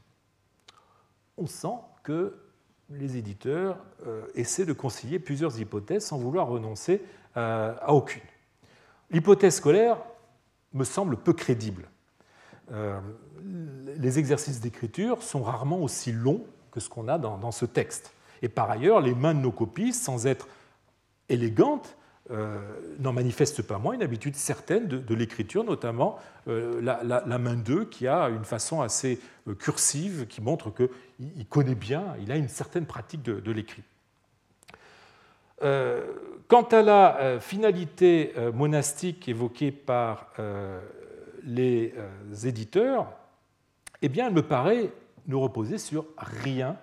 [1.37, 2.37] On sent que
[2.91, 3.79] les éditeurs
[4.35, 7.03] essaient de concilier plusieurs hypothèses sans vouloir renoncer
[7.37, 8.23] à aucune.
[9.11, 9.99] L'hypothèse scolaire
[10.73, 11.89] me semble peu crédible.
[13.97, 18.13] les exercices d'écriture sont rarement aussi longs que ce qu'on a dans, ce texte.
[18.43, 20.49] Et par ailleurs, les mains de nos copistes, sans être
[21.29, 21.97] élégantes,
[22.31, 22.59] euh,
[22.99, 28.07] n'en manifestent pas moins une habitude certaine de, l'écriture, notamment euh, la, main 2 qui
[28.07, 32.85] a une façon assez euh, cursive qui montre qu'il connaît bien, il a une certaine
[32.85, 33.83] pratique de, l'écrit.
[35.61, 40.33] Quant à la finalité monastique évoquée par
[41.45, 41.95] les
[42.45, 43.09] éditeurs,
[44.03, 44.91] eh elle me paraît
[45.27, 46.77] ne reposer sur rien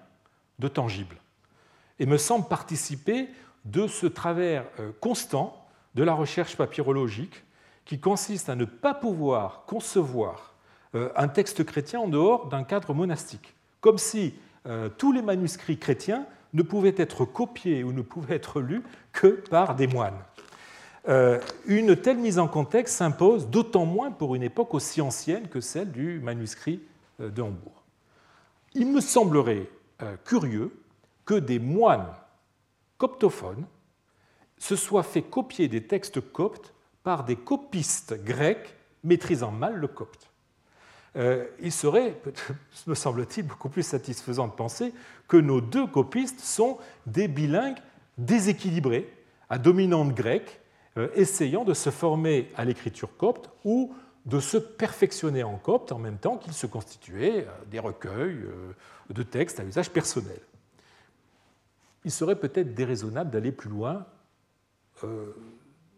[0.59, 1.17] de tangible
[1.99, 3.29] et me semble participer
[3.65, 5.65] de ce travers euh, constant
[5.95, 7.43] de la recherche papyrologique
[7.85, 10.53] qui consiste à ne pas pouvoir concevoir
[10.93, 14.35] euh, un texte chrétien en dehors d'un cadre monastique, comme si
[14.67, 18.81] euh, tous les manuscrits chrétiens ne pouvaient être copiés ou ne pouvaient être lus
[19.11, 20.17] que par des moines.
[21.67, 25.91] Une telle mise en contexte s'impose d'autant moins pour une époque aussi ancienne que celle
[25.91, 26.81] du manuscrit
[27.19, 27.83] de Hambourg.
[28.73, 29.69] Il me semblerait
[30.23, 30.75] curieux
[31.25, 32.11] que des moines
[32.97, 33.65] coptophones
[34.57, 40.24] se soient fait copier des textes coptes par des copistes grecs maîtrisant mal le copte.
[41.15, 42.19] Euh, il serait,
[42.87, 44.93] me semble-t-il, beaucoup plus satisfaisant de penser
[45.27, 47.77] que nos deux copistes sont des bilingues
[48.17, 49.11] déséquilibrés,
[49.49, 50.59] à dominante grecque,
[50.97, 53.93] euh, essayant de se former à l'écriture copte ou
[54.25, 58.39] de se perfectionner en copte en même temps qu'ils se constituaient euh, des recueils
[59.09, 60.39] de textes à usage personnel
[62.05, 64.05] il serait peut-être déraisonnable d'aller plus loin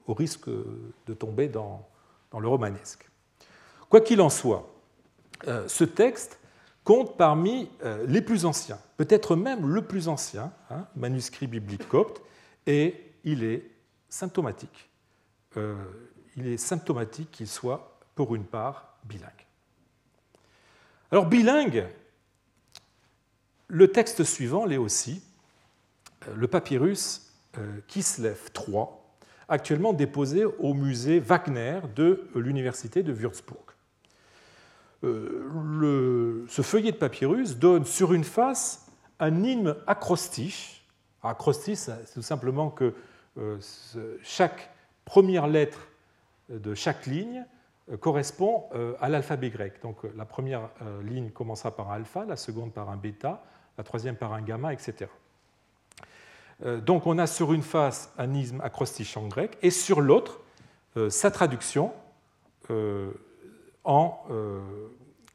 [0.07, 1.87] au risque de tomber dans,
[2.39, 3.07] le romanesque.
[3.89, 4.67] Quoi qu'il en soit,
[5.45, 6.39] ce texte
[6.83, 12.21] compte parmi euh, les plus anciens, peut-être même le plus ancien hein, manuscrit biblique copte,
[12.65, 13.69] et il est
[14.09, 14.89] symptomatique.
[16.37, 19.47] il est symptomatique qu'il soit, pour une part, bilingue.
[21.11, 21.87] Alors, bilingue,
[23.67, 25.21] le texte suivant l'est aussi,
[26.33, 28.85] le papyrus euh, Kislev III,
[29.47, 33.66] actuellement déposé au musée Wagner de l'université de Würzburg.
[35.03, 38.87] Euh, ce feuillet de papyrus donne sur une face
[39.19, 40.85] un hymne acrostiche.
[41.23, 42.93] Acrostiche, c'est tout simplement que
[43.37, 43.57] euh,
[44.23, 44.69] chaque
[45.05, 45.87] première lettre
[46.49, 47.45] de chaque ligne
[47.99, 48.65] correspond
[48.99, 49.81] à l'alphabet grec.
[49.81, 50.69] Donc la première
[51.03, 53.43] ligne commencera par un alpha, la seconde par un bêta,
[53.77, 55.07] la troisième par un gamma, etc.
[56.65, 60.41] Euh, donc on a sur une face un isme acrostiche en grec et sur l'autre
[60.95, 61.91] euh, sa traduction
[63.87, 64.25] euh, en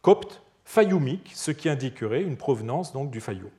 [0.02, 3.50] copte fayoumique, ce qui indiquerait une provenance donc du Fayoum.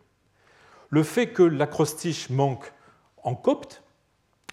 [0.90, 2.72] Le fait que l'acrostiche manque
[3.24, 3.84] en copte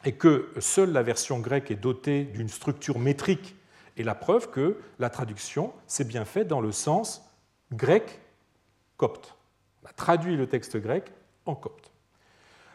[0.04, 3.56] et que seule la version grecque est dotée d'une structure métrique
[3.96, 7.30] est la preuve que la traduction s'est bien faite dans le sens
[7.72, 9.36] grec-copte.
[9.84, 11.12] A traduit le texte grec
[11.46, 11.90] en copte.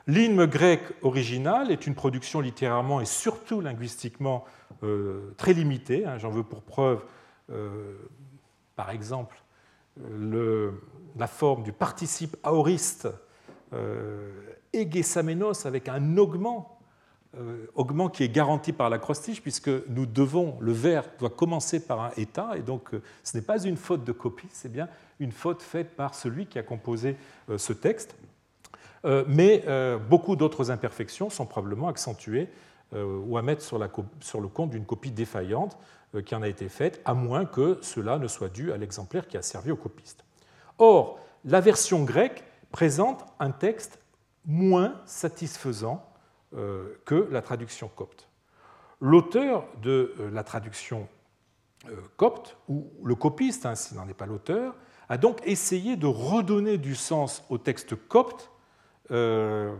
[0.07, 4.45] L'hymne grec original est une production littérairement et surtout linguistiquement
[4.83, 6.05] euh, très limitée.
[6.05, 6.19] Hein.
[6.19, 7.03] J'en veux pour preuve, euh,
[8.75, 9.41] par exemple,
[9.97, 13.07] la forme du participe aoriste
[13.73, 14.31] euh,
[14.73, 16.79] egesamenos avec un augment,
[17.75, 22.11] augment qui est garanti par l'acrostiche, puisque nous devons, le vers doit commencer par un
[22.15, 22.91] état, et donc
[23.23, 24.87] ce n'est pas une faute de copie, c'est bien
[25.19, 27.17] une faute faite par celui qui a composé
[27.57, 28.15] ce texte.
[29.05, 34.47] Euh, mais euh, beaucoup d'autres imperfections sont probablement accentuées euh, ou à mettre sur, le
[34.47, 35.77] compte d'une copie défaillante
[36.25, 39.37] qui en a été faite, à moins que cela ne soit dû à l'exemplaire qui
[39.37, 40.23] a servi au copiste.
[40.77, 43.99] Or, la version grecque présente un texte
[44.45, 46.07] moins satisfaisant
[46.51, 48.29] que la traduction copte.
[49.01, 51.07] L'auteur de la traduction
[52.15, 54.73] copte, ou le copiste, hein, s'il n'en est pas l'auteur,
[55.09, 58.49] a donc essayé de redonner du sens au texte copte
[59.11, 59.75] euh,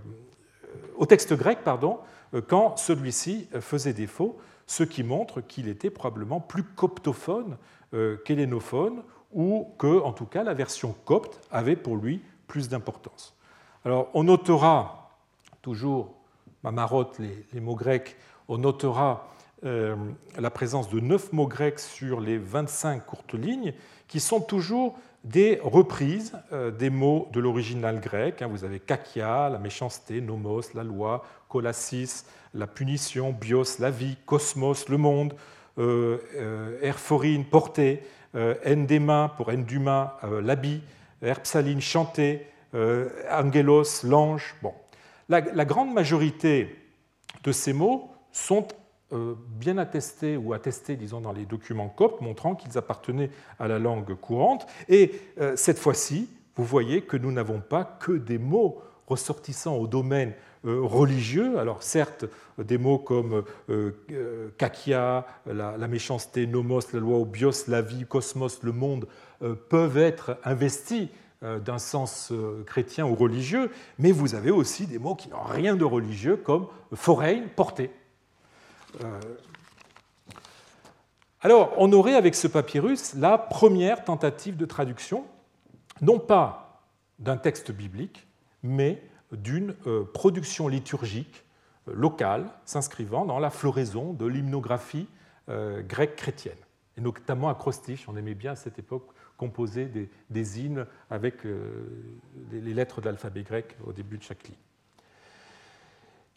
[0.97, 2.03] au texte grec pardon, euh,
[2.41, 7.57] quand celui-ci faisait défaut, ce qui montre qu'il était probablement plus coptophone
[7.93, 13.35] euh, qu'hélénophone, ou que, en tout cas, la version copte avait pour lui plus d'importance.
[13.83, 15.17] Alors, on notera,
[15.61, 16.13] toujours,
[16.63, 18.15] ma marotte, les, mots grecs,
[18.47, 19.29] on notera
[19.63, 23.73] la présence de neuf mots grecs sur les 25 courtes lignes,
[24.07, 28.41] qui sont toujours des reprises euh, des mots de l'original grec.
[28.41, 28.47] Hein.
[28.47, 31.25] Vous avez kakia, la méchanceté, nomos, la loi,
[31.61, 35.33] la punition, bios, la vie, cosmos, le monde,
[35.77, 38.03] euh, euh, erphorine, porter,
[38.65, 40.81] endema pour enduma, l'habit,
[41.21, 42.45] erpsaline, chanter,
[43.31, 44.55] angelos, l'ange.
[44.61, 44.73] Bon.
[45.29, 46.75] La, la, grande majorité
[47.45, 48.67] de ces mots sont
[49.11, 54.15] bien attestés ou attestés, disons, dans les documents coptes, montrant qu'ils appartenaient à la langue
[54.15, 54.67] courante.
[54.89, 55.13] Et
[55.55, 56.27] cette fois-ci,
[56.57, 60.35] vous voyez que nous n'avons pas que des mots ressortissant au domaine euh,
[60.65, 61.59] religieux.
[61.59, 62.25] Alors certes,
[62.57, 68.63] des mots comme euh, euh, kakia, la, méchanceté, nomos, la loi, bios, la vie, cosmos,
[68.63, 69.07] le monde,
[69.69, 71.09] peuvent être investis
[71.41, 72.31] d'un sens
[72.65, 76.67] chrétien ou religieux, mais vous avez aussi des mots qui n'ont rien de religieux, comme
[76.93, 77.91] foreign, porté.
[81.41, 85.25] Alors, on aurait avec ce papyrus la première tentative de traduction,
[86.01, 86.81] non pas
[87.19, 88.25] d'un texte biblique,
[88.63, 89.01] mais
[89.31, 91.43] d'une euh, production liturgique
[91.87, 95.07] euh, locale s'inscrivant dans la floraison de l'hymnographie
[95.49, 96.57] euh, grecque chrétienne.
[96.97, 99.07] Et notamment acrostiche, on aimait bien à cette époque
[99.37, 99.91] composer
[100.29, 101.39] des, hymnes avec
[102.53, 104.55] les lettres de l'alphabet grec au début de chaque ligne.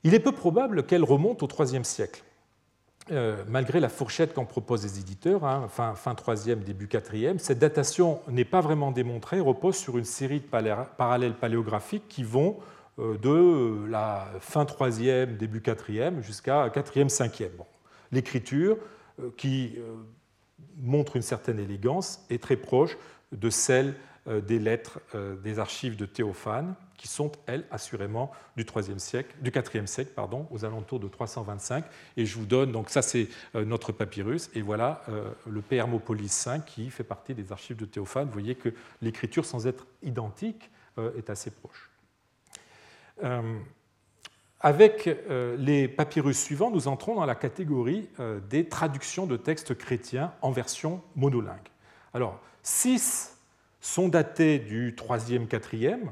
[0.03, 2.24] Il est peu probable qu'elle remonte au IIIe siècle.
[3.47, 8.18] malgré la fourchette qu'en proposent les éditeurs, hein, fin, fin 3e, début 4e, cette datation
[8.26, 10.47] n'est pas vraiment démontrée, repose sur une série de
[10.97, 12.59] parallèles paléographiques qui vont
[12.99, 17.49] de la fin 3e, début 4e, jusqu'à 4e, 5e.
[18.11, 18.76] L'écriture,
[19.20, 19.94] euh, qui euh,
[20.76, 22.96] montre une certaine élégance, est très proche
[23.32, 23.94] de celle
[24.46, 25.01] des lettres
[25.42, 30.46] des archives de Théophane, qui sont, elles, assurément du, 3e siècle, du 4e siècle, pardon,
[30.51, 31.82] aux alentours de 325.
[32.18, 35.03] Et je vous donne, donc ça c'est notre papyrus, et voilà
[35.46, 35.76] le P.
[35.76, 38.26] Hermopolis 5 qui fait partie des archives de Théophane.
[38.26, 38.68] Vous voyez que
[39.01, 40.70] l'écriture, sans être identique,
[41.16, 41.88] est assez proche.
[43.22, 43.58] Euh,
[44.60, 49.76] avec euh, les papyrus suivants, nous entrons dans la catégorie euh, des traductions de textes
[49.76, 51.68] chrétiens en version monolingue.
[52.12, 53.36] Alors, six
[53.80, 56.08] sont datés du 3e, 4e.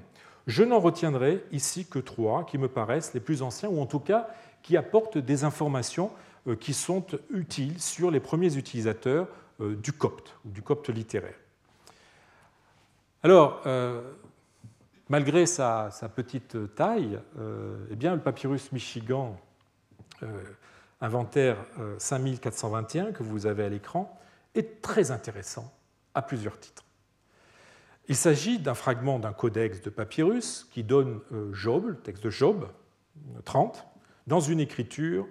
[0.47, 3.99] Je n'en retiendrai ici que trois qui me paraissent les plus anciens, ou en tout
[3.99, 4.29] cas
[4.63, 6.11] qui apportent des informations
[6.61, 9.27] qui sont utiles sur les premiers utilisateurs
[9.59, 11.35] du copte, ou du copte littéraire.
[13.25, 13.63] Alors,
[15.09, 19.37] Malgré sa, petite taille, euh, eh bien, le papyrus Michigan,
[20.25, 20.43] euh,
[21.01, 21.59] inventaire
[21.99, 24.19] 5421 euh, que vous avez à l'écran,
[24.57, 25.73] est très intéressant
[26.15, 26.85] à plusieurs titres.
[28.09, 31.21] Il s'agit d'un fragment d'un codex de papyrus qui donne
[31.53, 32.69] Job, le texte de Job
[33.45, 33.87] 30,
[34.27, 35.27] dans une écriture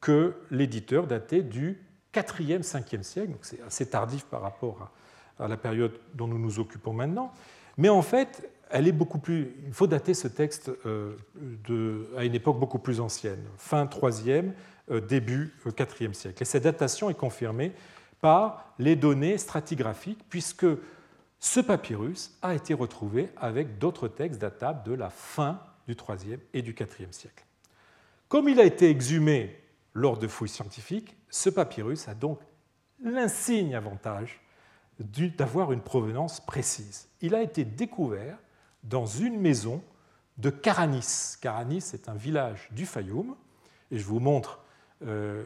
[0.00, 4.90] que l'éditeur datait du 4e, 5e siècle, donc c'est assez tardif par rapport
[5.38, 7.32] à, à la période dont nous nous occupons maintenant.
[7.76, 9.54] Mais en fait, elle est beaucoup plus.
[9.66, 11.16] Il faut dater ce texte euh,
[12.16, 14.52] à une époque beaucoup plus ancienne, fin 3e,
[14.90, 16.42] euh, début 4e siècle.
[16.42, 17.72] Et cette datation est confirmée
[18.20, 20.66] par les données stratigraphiques, puisque
[21.38, 26.62] ce papyrus a été retrouvé avec d'autres textes datables de la fin du 3e et
[26.62, 27.44] du 4e siècle.
[28.28, 29.60] Comme il a été exhumé
[29.92, 32.40] lors de fouilles scientifiques, ce papyrus a donc
[33.02, 34.40] l'insigne avantage
[34.98, 37.08] d'avoir une provenance précise.
[37.20, 38.38] Il a été découvert
[38.84, 39.82] dans une maison
[40.38, 41.36] de Caranis.
[41.40, 43.34] Caranis est un village du Fayoum,
[43.90, 44.60] et je vous montre
[45.06, 45.44] euh,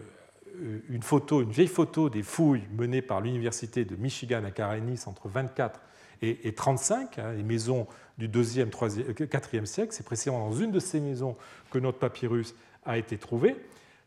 [0.89, 5.28] une photo, une vieille photo des fouilles menées par l'université de Michigan à Caranis entre
[5.28, 5.80] 24
[6.20, 7.86] et 35, hein, les maisons
[8.18, 9.93] du 2e, 3e, 4e siècle.
[9.93, 11.36] C'est précisément dans une de ces maisons
[11.70, 13.57] que notre papyrus a été trouvé.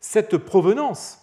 [0.01, 1.19] Cette provenance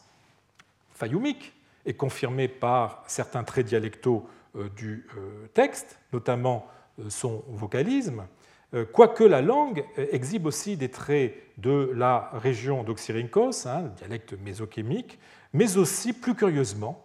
[0.95, 1.53] fayoumique
[1.85, 6.67] est confirmée par certains traits dialectaux euh, du euh, texte, notamment
[7.09, 8.25] son vocalisme,
[8.75, 15.19] euh, quoique la langue exhibe aussi des traits de la région d'Oxyrhynchos, hein, dialecte mésochémique,
[15.53, 17.05] mais aussi, plus curieusement,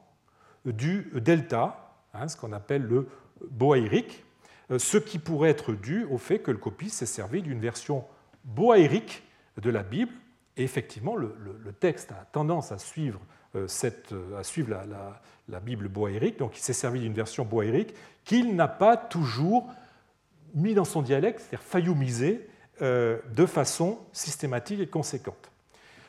[0.66, 3.08] du delta, hein, ce qu'on appelle le
[3.50, 4.24] boaïrique,
[4.72, 8.04] euh, ce qui pourrait être dû au fait que le copiste s'est servi d'une version
[8.44, 9.24] boaïrique
[9.62, 10.12] de la Bible,
[10.58, 11.34] et effectivement, le,
[11.80, 13.20] texte a tendance à suivre,
[13.56, 17.94] euh, cette, à suivre la, la Bible boaïrique, donc il s'est servi d'une version boaïrique
[18.24, 19.70] qu'il n'a pas toujours
[20.54, 22.48] mis dans son dialecte, c'est-à-dire fayomisé
[22.82, 25.52] euh, de façon systématique et conséquente.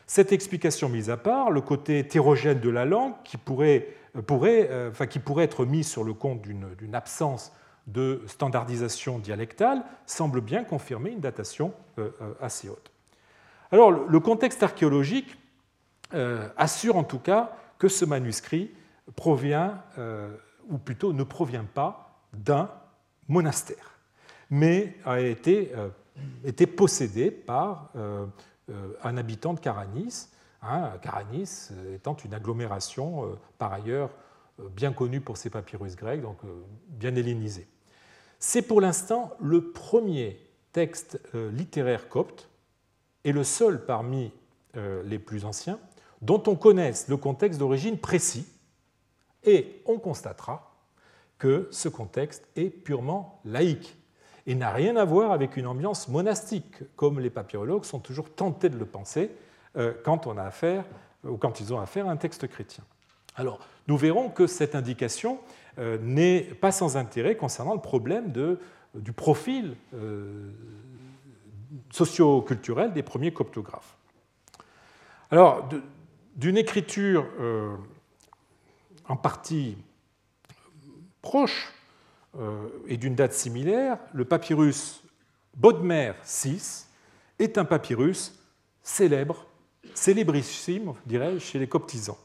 [0.07, 4.89] Cette explication mise à part, le côté hétérogène de la langue, qui pourrait, euh, euh,
[4.89, 7.51] enfin, qui pourrait être mis sur le compte d'une absence
[7.87, 11.71] de standardisation dialectale, semble bien confirmer une datation
[12.41, 12.91] assez haute.
[13.71, 15.37] Alors, le contexte archéologique
[16.57, 18.71] assure en tout cas que ce manuscrit
[19.15, 19.83] provient,
[20.67, 22.71] ou plutôt ne provient pas, d'un
[23.27, 23.94] monastère
[24.55, 28.25] mais a été, euh, possédé par euh,
[28.69, 30.29] euh, un habitant de Caranis,
[30.61, 34.11] hein, Caranis étant une agglomération par ailleurs
[34.71, 36.37] bien connue pour ses papyrus grecs, donc
[36.87, 37.67] bien hellénisée.
[38.39, 40.39] C'est pour l'instant le premier
[40.71, 42.49] texte littéraire copte
[43.25, 44.31] et le seul parmi
[45.03, 45.79] les plus anciens
[46.21, 48.47] dont on connaisse le contexte d'origine précis,
[49.43, 50.73] et on constatera
[51.37, 53.97] que ce contexte est purement laïque
[54.47, 58.69] et n'a rien à voir avec une ambiance monastique, comme les papyrologues sont toujours tentés
[58.69, 59.31] de le penser
[59.77, 60.85] euh, quand on a affaire
[61.23, 62.83] ou quand ils ont affaire à un texte chrétien.
[63.35, 65.39] Alors, nous verrons que cette indication
[65.79, 68.31] euh, n'est pas sans intérêt concernant le problème
[68.93, 70.51] du profil euh,
[71.91, 73.97] socio-culturel des premiers coptographes.
[75.31, 75.67] Alors,
[76.35, 77.25] d'une écriture
[79.07, 79.75] en partie
[81.21, 81.73] proche
[82.87, 85.03] et d'une date similaire, le papyrus
[85.55, 86.85] Bodmer VI
[87.39, 88.37] est un papyrus
[88.83, 89.45] célèbre
[89.93, 92.17] célébrissime, dirais-je, chez les coptisans.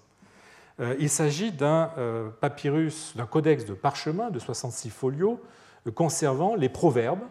[0.81, 5.41] Euh, il s'agit d'un euh, papyrus, d'un codex de parchemin de 66 folios
[5.87, 7.23] euh, conservant les proverbes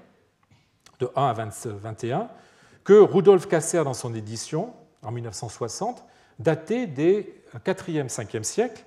[0.99, 2.29] de 1 à 21
[2.83, 6.03] que Rudolf Kasser, dans son édition en 1960,
[6.39, 8.83] datait des 4e, 5e siècles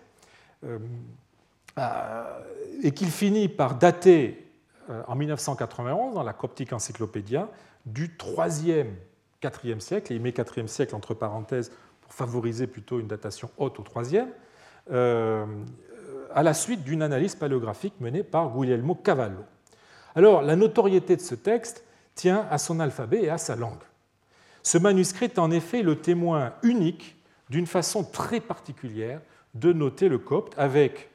[2.83, 4.47] et qu'il finit par dater
[5.07, 7.49] en 1991 dans la Coptic Encyclopédia
[7.87, 8.87] du 3e
[9.65, 13.79] IVe siècle, et il met IVe siècle entre parenthèses pour favoriser plutôt une datation haute
[13.79, 14.27] au IIIe,
[14.91, 15.47] euh,
[16.35, 19.45] à la suite d'une analyse paléographique menée par Guglielmo Cavallo.
[20.15, 23.83] Alors, la notoriété de ce texte tient à son alphabet et à sa langue.
[24.63, 27.17] Ce manuscrit est en effet le témoin unique
[27.51, 29.21] d'une façon très particulière
[29.55, 31.11] de noter le copte avec,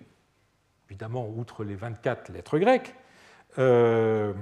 [0.90, 2.96] évidemment, outre les 24 lettres grecques,
[3.60, 4.34] euh,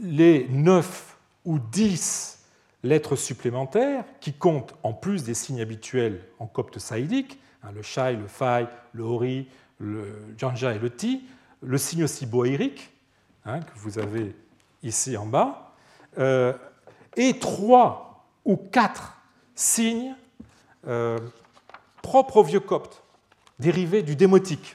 [0.00, 2.46] les 9 ou 10
[2.82, 8.16] lettres supplémentaires qui comptent en plus des signes habituels en copte saïdique, hein, le shai,
[8.16, 11.26] le fai, le hori, le janja et le ti,
[11.62, 12.90] le signe aussi boérique,
[13.44, 14.34] hein, que vous avez
[14.82, 15.74] ici en bas,
[16.18, 16.52] euh,
[17.16, 19.20] et trois ou quatre
[19.54, 20.14] signes
[20.86, 21.18] euh,
[22.02, 23.02] propres au vieux copte,
[23.60, 24.74] dérivés du démotique.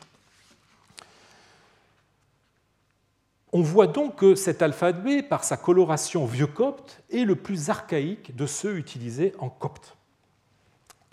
[3.51, 8.35] On voit donc que cet alphabet, par sa coloration vieux copte, est le plus archaïque
[8.35, 9.95] de ceux utilisés en copte.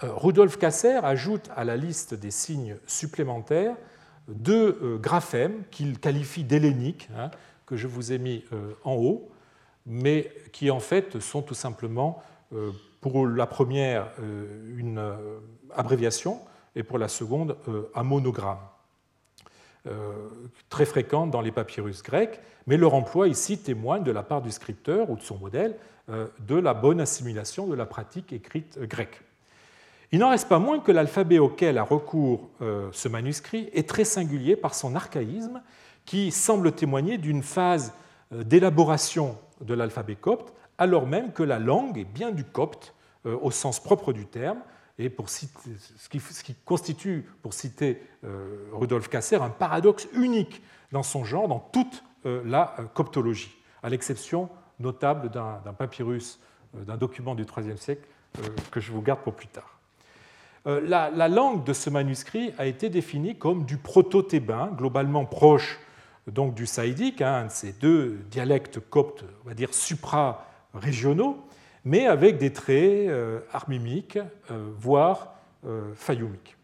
[0.03, 3.77] Euh, Rudolf Kasser ajoute à la liste des signes supplémentaires
[4.27, 7.31] deux euh, graphèmes qu'il qualifie d'helléniques, hein,
[7.64, 9.31] que je vous ai mis euh, en haut,
[9.87, 12.23] mais qui en fait sont tout simplement,
[13.01, 14.12] pour la première,
[14.77, 15.03] une
[15.75, 16.39] abréviation
[16.75, 17.57] et pour la seconde,
[17.95, 18.59] un monogramme.
[19.89, 20.12] Euh,
[20.68, 24.53] très fréquente dans les papyrus grecs, mais leur emploi ici témoigne de la part du
[24.53, 25.77] scripteur ou de son modèle
[26.09, 29.23] euh, de la bonne assimilation de la pratique écrite grecque.
[30.12, 34.05] Il n'en reste pas moins que l'alphabet auquel a recours euh, ce manuscrit est très
[34.05, 35.61] singulier par son archaïsme
[36.05, 37.93] qui semble témoigner d'une phase
[38.31, 42.95] d'élaboration de l'alphabet copte, alors même que la langue est bien du copte
[43.25, 44.59] au sens propre du terme,
[44.99, 45.47] et pour ce,
[46.11, 50.62] qui, constitue, pour citer euh, Rudolf Kasser, un paradoxe unique
[50.93, 56.40] dans son genre, dans toute euh, la euh, coptologie, à l'exception notable d'un papyrus,
[56.74, 58.07] d'un document du IIIe siècle
[58.70, 59.78] que je vous garde pour plus tard.
[60.64, 65.78] La, langue de ce manuscrit a été définie comme du proto-thébain, globalement proche
[66.26, 71.45] donc du saïdique, hein, un de ces deux dialectes coptes, on va dire supra-régionaux,
[71.85, 74.18] mais avec des traits euh, armimiques,
[74.51, 75.35] euh, voire
[75.66, 76.57] euh, fayomiques.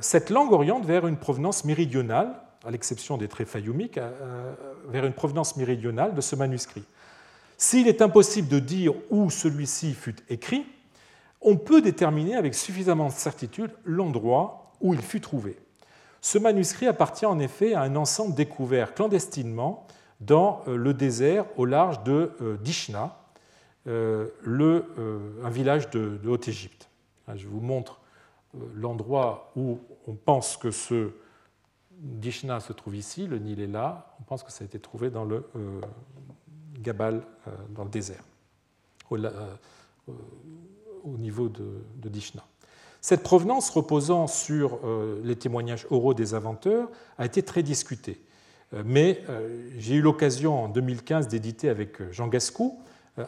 [0.00, 4.00] Cette langue oriente vers une provenance méridionale, à l'exception des traits fayomiques,
[4.88, 6.84] vers une provenance méridionale de ce manuscrit.
[7.58, 10.64] S'il est impossible de dire où celui-ci fut écrit,
[11.42, 15.58] on peut déterminer avec suffisamment de certitude l'endroit où il fut trouvé.
[16.22, 19.86] Ce manuscrit appartient en effet à un ensemble découvert clandestinement
[20.22, 22.32] dans le désert au large de
[22.62, 23.17] Dishna,
[23.88, 26.88] le, euh, un village de, Haute-Égypte.
[27.34, 28.00] Je vous montre
[28.54, 31.10] euh, l'endroit où on pense que ce
[31.90, 35.10] Dishna se trouve ici, le Nil est là, on pense que ça a été trouvé
[35.10, 35.44] dans le
[36.78, 37.24] Gabal,
[37.70, 38.22] dans le désert,
[39.10, 39.18] au,
[41.18, 42.44] niveau de, de, Dishna.
[43.00, 44.78] Cette provenance reposant sur
[45.24, 48.22] les témoignages oraux des inventeurs a été très discutée.
[48.84, 49.20] Mais
[49.76, 52.80] j'ai eu l'occasion en 2015 d'éditer avec Jean Gascou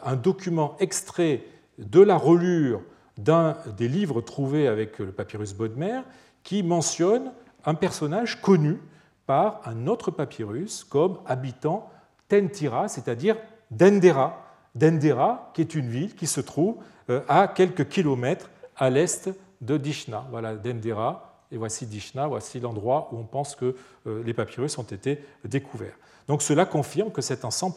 [0.03, 1.43] un document extrait
[1.77, 2.81] de la relure
[3.17, 6.01] d'un des livres trouvés avec le papyrus Bodmer
[6.43, 7.31] qui mentionne
[7.65, 8.79] un personnage connu
[9.25, 11.89] par un autre papyrus comme habitant
[12.27, 13.37] Tentira, c'est-à-dire
[13.69, 14.45] Dendera.
[14.73, 16.77] Dendera, qui est une ville qui se trouve
[17.09, 19.29] euh, à quelques kilomètres à l'est
[19.59, 20.25] de Dishna.
[20.31, 23.75] Voilà, Dendera et voici Dishna, voici l'endroit où on pense que
[24.05, 25.95] les papyrus ont été découverts.
[26.27, 27.75] Donc cela confirme que cet ensemble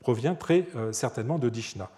[0.00, 1.90] provient, très certainement de Dishna.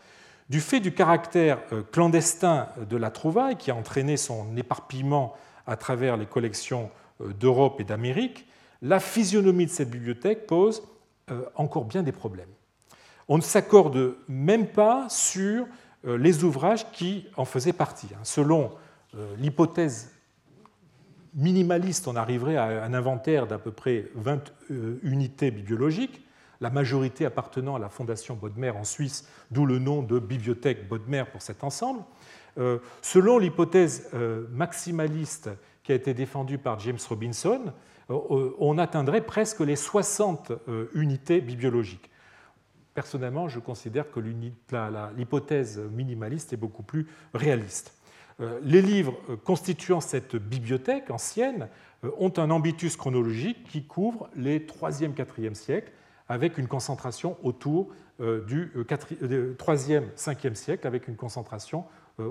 [0.49, 1.59] Du fait du caractère
[1.93, 5.35] clandestin de la trouvaille, qui a entraîné son éparpillement
[5.66, 6.91] à travers les collections
[7.41, 8.47] d'Europe et d'Amérique,
[8.81, 10.83] la physionomie de cette bibliothèque pose
[11.57, 12.49] encore bien des problèmes.
[13.29, 15.66] On ne s'accorde même pas sur
[16.07, 18.09] euh, les ouvrages qui en faisaient partie.
[18.14, 18.21] Hein.
[18.23, 18.71] Selon
[19.14, 20.11] euh, l'hypothèse
[21.35, 26.24] minimaliste, on arriverait à un inventaire d'à peu près 20 euh, unités bibliologiques,
[26.61, 31.24] la majorité appartenant à la Fondation Bodmer en Suisse, d'où le nom de bibliothèque Bodmer
[31.31, 32.03] pour cet ensemble.
[33.03, 34.11] Selon l'hypothèse
[34.51, 35.49] maximaliste
[35.85, 37.72] qui a été défendue par James Robinson,
[38.09, 40.51] on atteindrait presque les 60
[40.95, 42.11] unités bibliologiques.
[42.99, 47.97] Personnellement, je considère que l'hypothèse minimaliste est beaucoup plus réaliste.
[48.41, 51.68] Euh, les livres euh, constituant cette bibliothèque ancienne
[52.05, 55.93] euh, ont un ambitus chronologique qui couvre les 3e, 4e siècles,
[56.28, 61.86] avec une concentration autour du 3e, 5e siècle, avec une concentration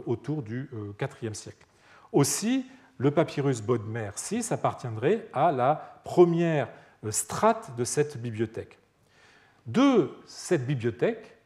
[0.06, 1.66] autour du 4e siècle.
[2.12, 2.68] Aussi,
[3.00, 6.70] le papyrus Bodmer VI appartiendrait à la première
[7.10, 8.78] strate de cette bibliothèque
[9.68, 11.38] de cette bibliothèque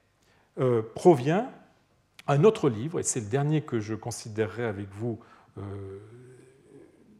[0.96, 1.50] provient
[2.32, 5.20] un autre livre, et c'est le dernier que je considérerai avec vous
[5.58, 6.00] euh,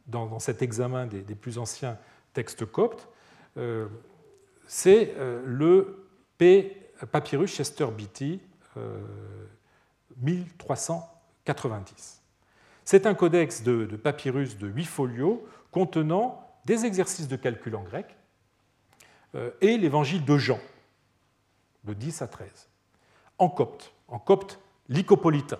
[0.06, 1.98] dans, cet examen des, plus anciens
[2.32, 3.08] textes coptes,
[3.58, 3.88] euh,
[4.66, 6.08] c'est le
[6.38, 6.78] P.
[7.10, 8.40] Papyrus Chester Beatty
[10.16, 12.22] 1390.
[12.84, 17.82] C'est un codex de, de, papyrus de 8 folios contenant des exercices de calcul en
[17.82, 18.16] grec
[19.60, 20.60] et l'évangile de Jean,
[21.84, 22.70] de 10 à 13,
[23.38, 24.58] en copte, en copte
[24.92, 25.58] lycopolitain.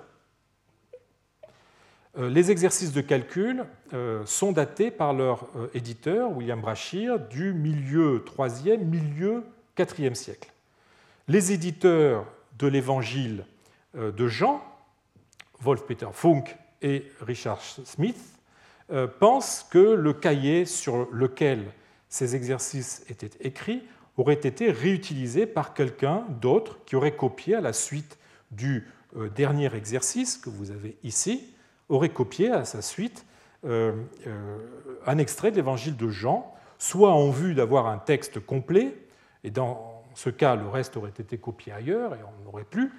[2.18, 3.64] Euh, les exercices de calcul
[3.95, 9.45] euh, sont datés par leur euh, éditeur, William Brashear, du milieu 3e, milieu
[9.78, 10.51] 4e siècle.
[11.28, 12.26] Les éditeurs
[12.59, 13.47] de l'évangile
[13.95, 14.62] de Jean,
[15.61, 16.45] Wolf-Peter Funk
[16.83, 18.18] et Richard Smith,
[19.20, 21.64] pensent que le cahier sur lequel
[22.09, 23.83] ces exercices étaient écrits
[24.16, 28.18] aurait été réutilisé par quelqu'un d'autre qui aurait copié à la suite
[28.51, 28.87] du
[29.35, 31.55] dernier exercice que vous avez ici,
[31.89, 33.25] aurait copié à sa suite
[33.65, 33.93] euh,
[34.27, 34.59] euh,
[35.07, 38.97] un extrait de l'évangile de Jean, soit en vue d'avoir un texte complet,
[39.45, 42.93] et dans ce cas le reste aurait été copié ailleurs et on n'aurait plus,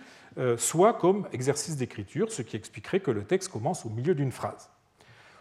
[0.57, 4.69] soit comme exercice d'écriture, ce qui expliquerait que le texte commence au milieu d'une phrase.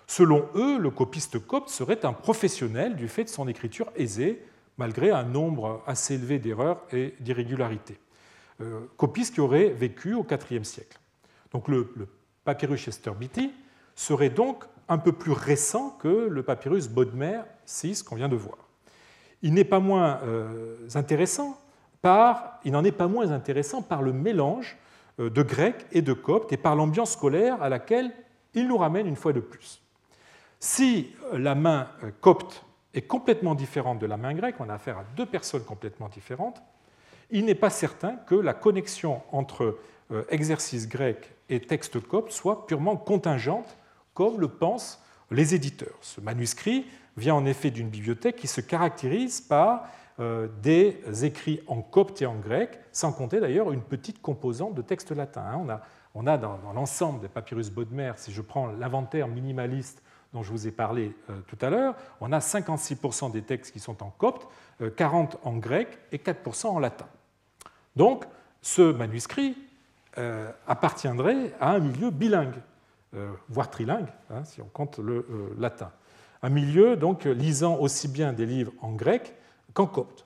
[0.06, 4.44] Selon eux, le copiste copte serait un professionnel du fait de son écriture aisée,
[4.76, 7.98] malgré un nombre assez élevé d'erreurs et d'irrégularités.
[8.60, 10.98] Euh, copistes qui auraient vécu au IVe siècle.
[11.52, 11.88] Donc le,
[12.44, 13.52] papyrus Chester Beatty
[13.94, 18.58] serait donc un peu plus récent que le papyrus Bodmer VI qu'on vient de voir.
[19.42, 21.58] Il n'est pas moins euh, intéressant
[22.02, 24.76] par, il n'en est pas moins intéressant par le mélange
[25.18, 28.12] euh, de grec et de copte et par l'ambiance scolaire à laquelle
[28.54, 29.80] il nous ramène une fois de plus.
[30.60, 31.88] Si la main
[32.20, 36.08] copte est complètement différente de la main grecque, on a affaire à deux personnes complètement
[36.08, 36.62] différentes,
[37.32, 39.78] il n'est pas certain que la connexion entre
[40.10, 43.76] euh, exercice grec et texte copte soit purement contingente,
[44.14, 45.96] comme le pensent les éditeurs.
[46.00, 49.88] Ce manuscrit vient en effet d'une bibliothèque qui se caractérise par
[50.20, 54.82] euh, des écrits en copte et en grec, sans compter d'ailleurs une petite composante de
[54.82, 55.42] texte latin.
[55.42, 55.80] Hein.
[56.14, 60.02] On a, dans, l'ensemble des papyrus Bodmer, si je prends l'inventaire minimaliste
[60.34, 63.80] dont je vous ai parlé euh, tout à l'heure, on a 56% des textes qui
[63.80, 64.46] sont en copte,
[64.80, 67.08] 40% euh, en grec et 4% en latin.
[67.96, 68.24] Donc,
[68.60, 69.56] ce manuscrit
[70.18, 72.60] euh, appartiendrait à un milieu bilingue,
[73.50, 75.92] voire trilingue, hein, si on compte le latin.
[76.42, 79.34] Un milieu donc lisant aussi bien des livres en grec
[79.74, 80.24] qu'en copte.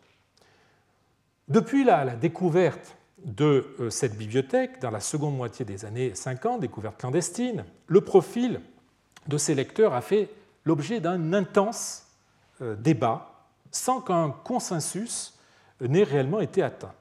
[1.48, 6.96] Depuis la, la découverte de cette bibliothèque, dans la seconde moitié des années 50, découverte
[6.98, 8.60] clandestine, le profil
[9.26, 10.30] de ces lecteurs a fait
[10.64, 12.06] l'objet d'un intense
[12.60, 13.32] euh, débat
[13.70, 15.38] sans qu'un consensus
[15.80, 16.92] n'ait réellement été atteint.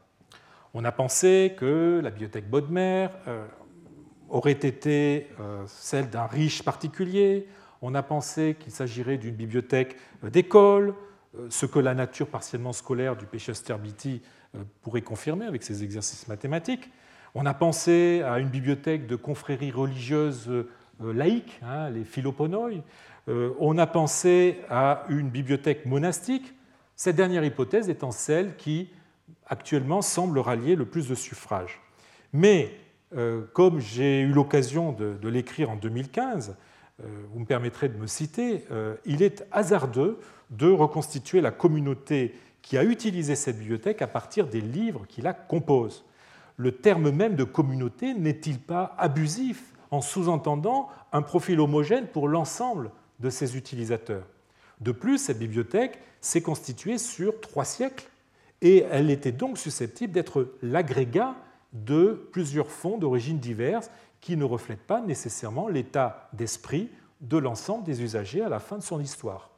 [0.75, 3.47] On a pensé que la bibliothèque Bodmer euh,
[4.29, 7.47] aurait été euh, celle d'un riche particulier,
[7.81, 10.93] on a pensé qu'il s'agirait d'une bibliothèque d'école,
[11.49, 14.21] ce que la nature partiellement scolaire du Chester Beatty
[14.81, 16.89] pourrait confirmer avec ses exercices mathématiques.
[17.35, 20.49] On a pensé à une bibliothèque de confrérie religieuse
[21.01, 22.69] euh, laïques, hein, les philoponoi.
[23.27, 26.53] Euh, on a pensé à une bibliothèque monastique,
[26.95, 28.89] cette dernière hypothèse étant celle qui
[29.47, 31.81] actuellement semble rallier le plus de suffrages.
[32.33, 32.71] Mais
[33.15, 36.55] euh, comme j'ai eu l'occasion de, l'écrire en 2015,
[37.33, 38.63] vous me permettrez de me citer,
[39.03, 40.17] il est hasardeux
[40.49, 45.33] de reconstituer la communauté qui a utilisé cette bibliothèque à partir des livres qui la
[45.33, 46.03] composent.
[46.57, 52.89] Le terme même de communauté n'est-il pas abusif en sous-entendant un profil homogène pour l'ensemble
[53.19, 54.25] de ses utilisateurs?
[54.81, 58.07] De plus, cette bibliothèque s'est constituée sur trois siècles
[58.61, 61.35] et elle était donc susceptible d'être l'agrégat
[61.73, 63.91] de plusieurs fonds d'origine diverses
[64.21, 66.89] qui ne reflètent pas nécessairement l'état d'esprit
[67.21, 69.51] de l'ensemble des usagers à la fin de son histoire.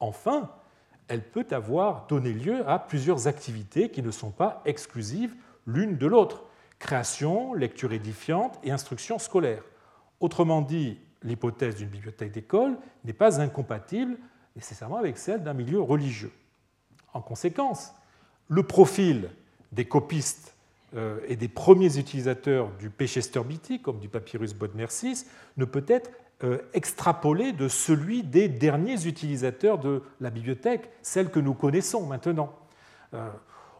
[0.00, 0.50] Enfin,
[1.08, 5.34] elle peut avoir donné lieu à plusieurs activités qui ne sont pas exclusives
[5.66, 6.44] l'une de l'autre
[6.78, 9.62] création, lecture édifiante et instruction scolaire.
[10.20, 14.18] Autrement dit, l'hypothèse d'une bibliothèque d'école n'est pas incompatible
[14.54, 16.32] nécessairement avec celle d'un milieu religieux.
[17.12, 17.92] En conséquence,
[18.48, 19.30] le profil
[19.72, 20.54] des copistes
[20.96, 23.40] euh, et des premiers utilisateurs du Pechester
[23.82, 25.24] comme du papyrus Bodmer VI,
[25.56, 26.10] ne peut être
[26.44, 32.54] euh, extrapolé de celui des derniers utilisateurs de la bibliothèque, celle que nous connaissons maintenant.
[33.12, 33.28] Euh,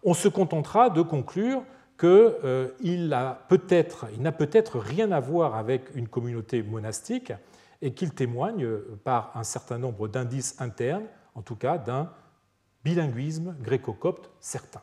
[0.03, 1.63] on se contentera de conclure
[1.99, 7.33] qu'il n'a peut-être peut rien à voir avec une communauté monastique
[7.81, 8.67] et qu'il témoigne
[9.05, 11.07] par un certain nombre d'indices internes,
[11.37, 12.11] en tout cas d'un
[12.85, 14.83] bilinguisme gréco-copte certain.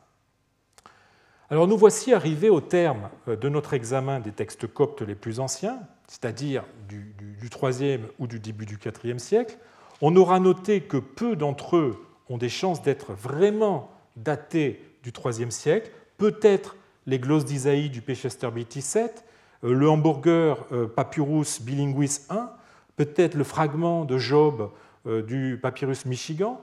[1.50, 5.80] Alors nous voici arrivés au terme de notre examen des textes coptes les plus anciens,
[6.08, 9.58] c'est-à-dire du, du, 3e ou du début du 4e siècle.
[10.02, 11.98] On aura noté que peu d'entre eux
[12.30, 16.76] ont des chances d'être vraiment datés du 3e siècle, peut-être
[17.06, 19.26] les glosses d'Isaïe du Pechester BT 7,
[19.64, 22.50] euh, le hamburger euh, Papyrus Bilinguis 1,
[22.96, 24.72] peut-être le fragment de Job
[25.08, 26.62] euh, du Papyrus Michigan,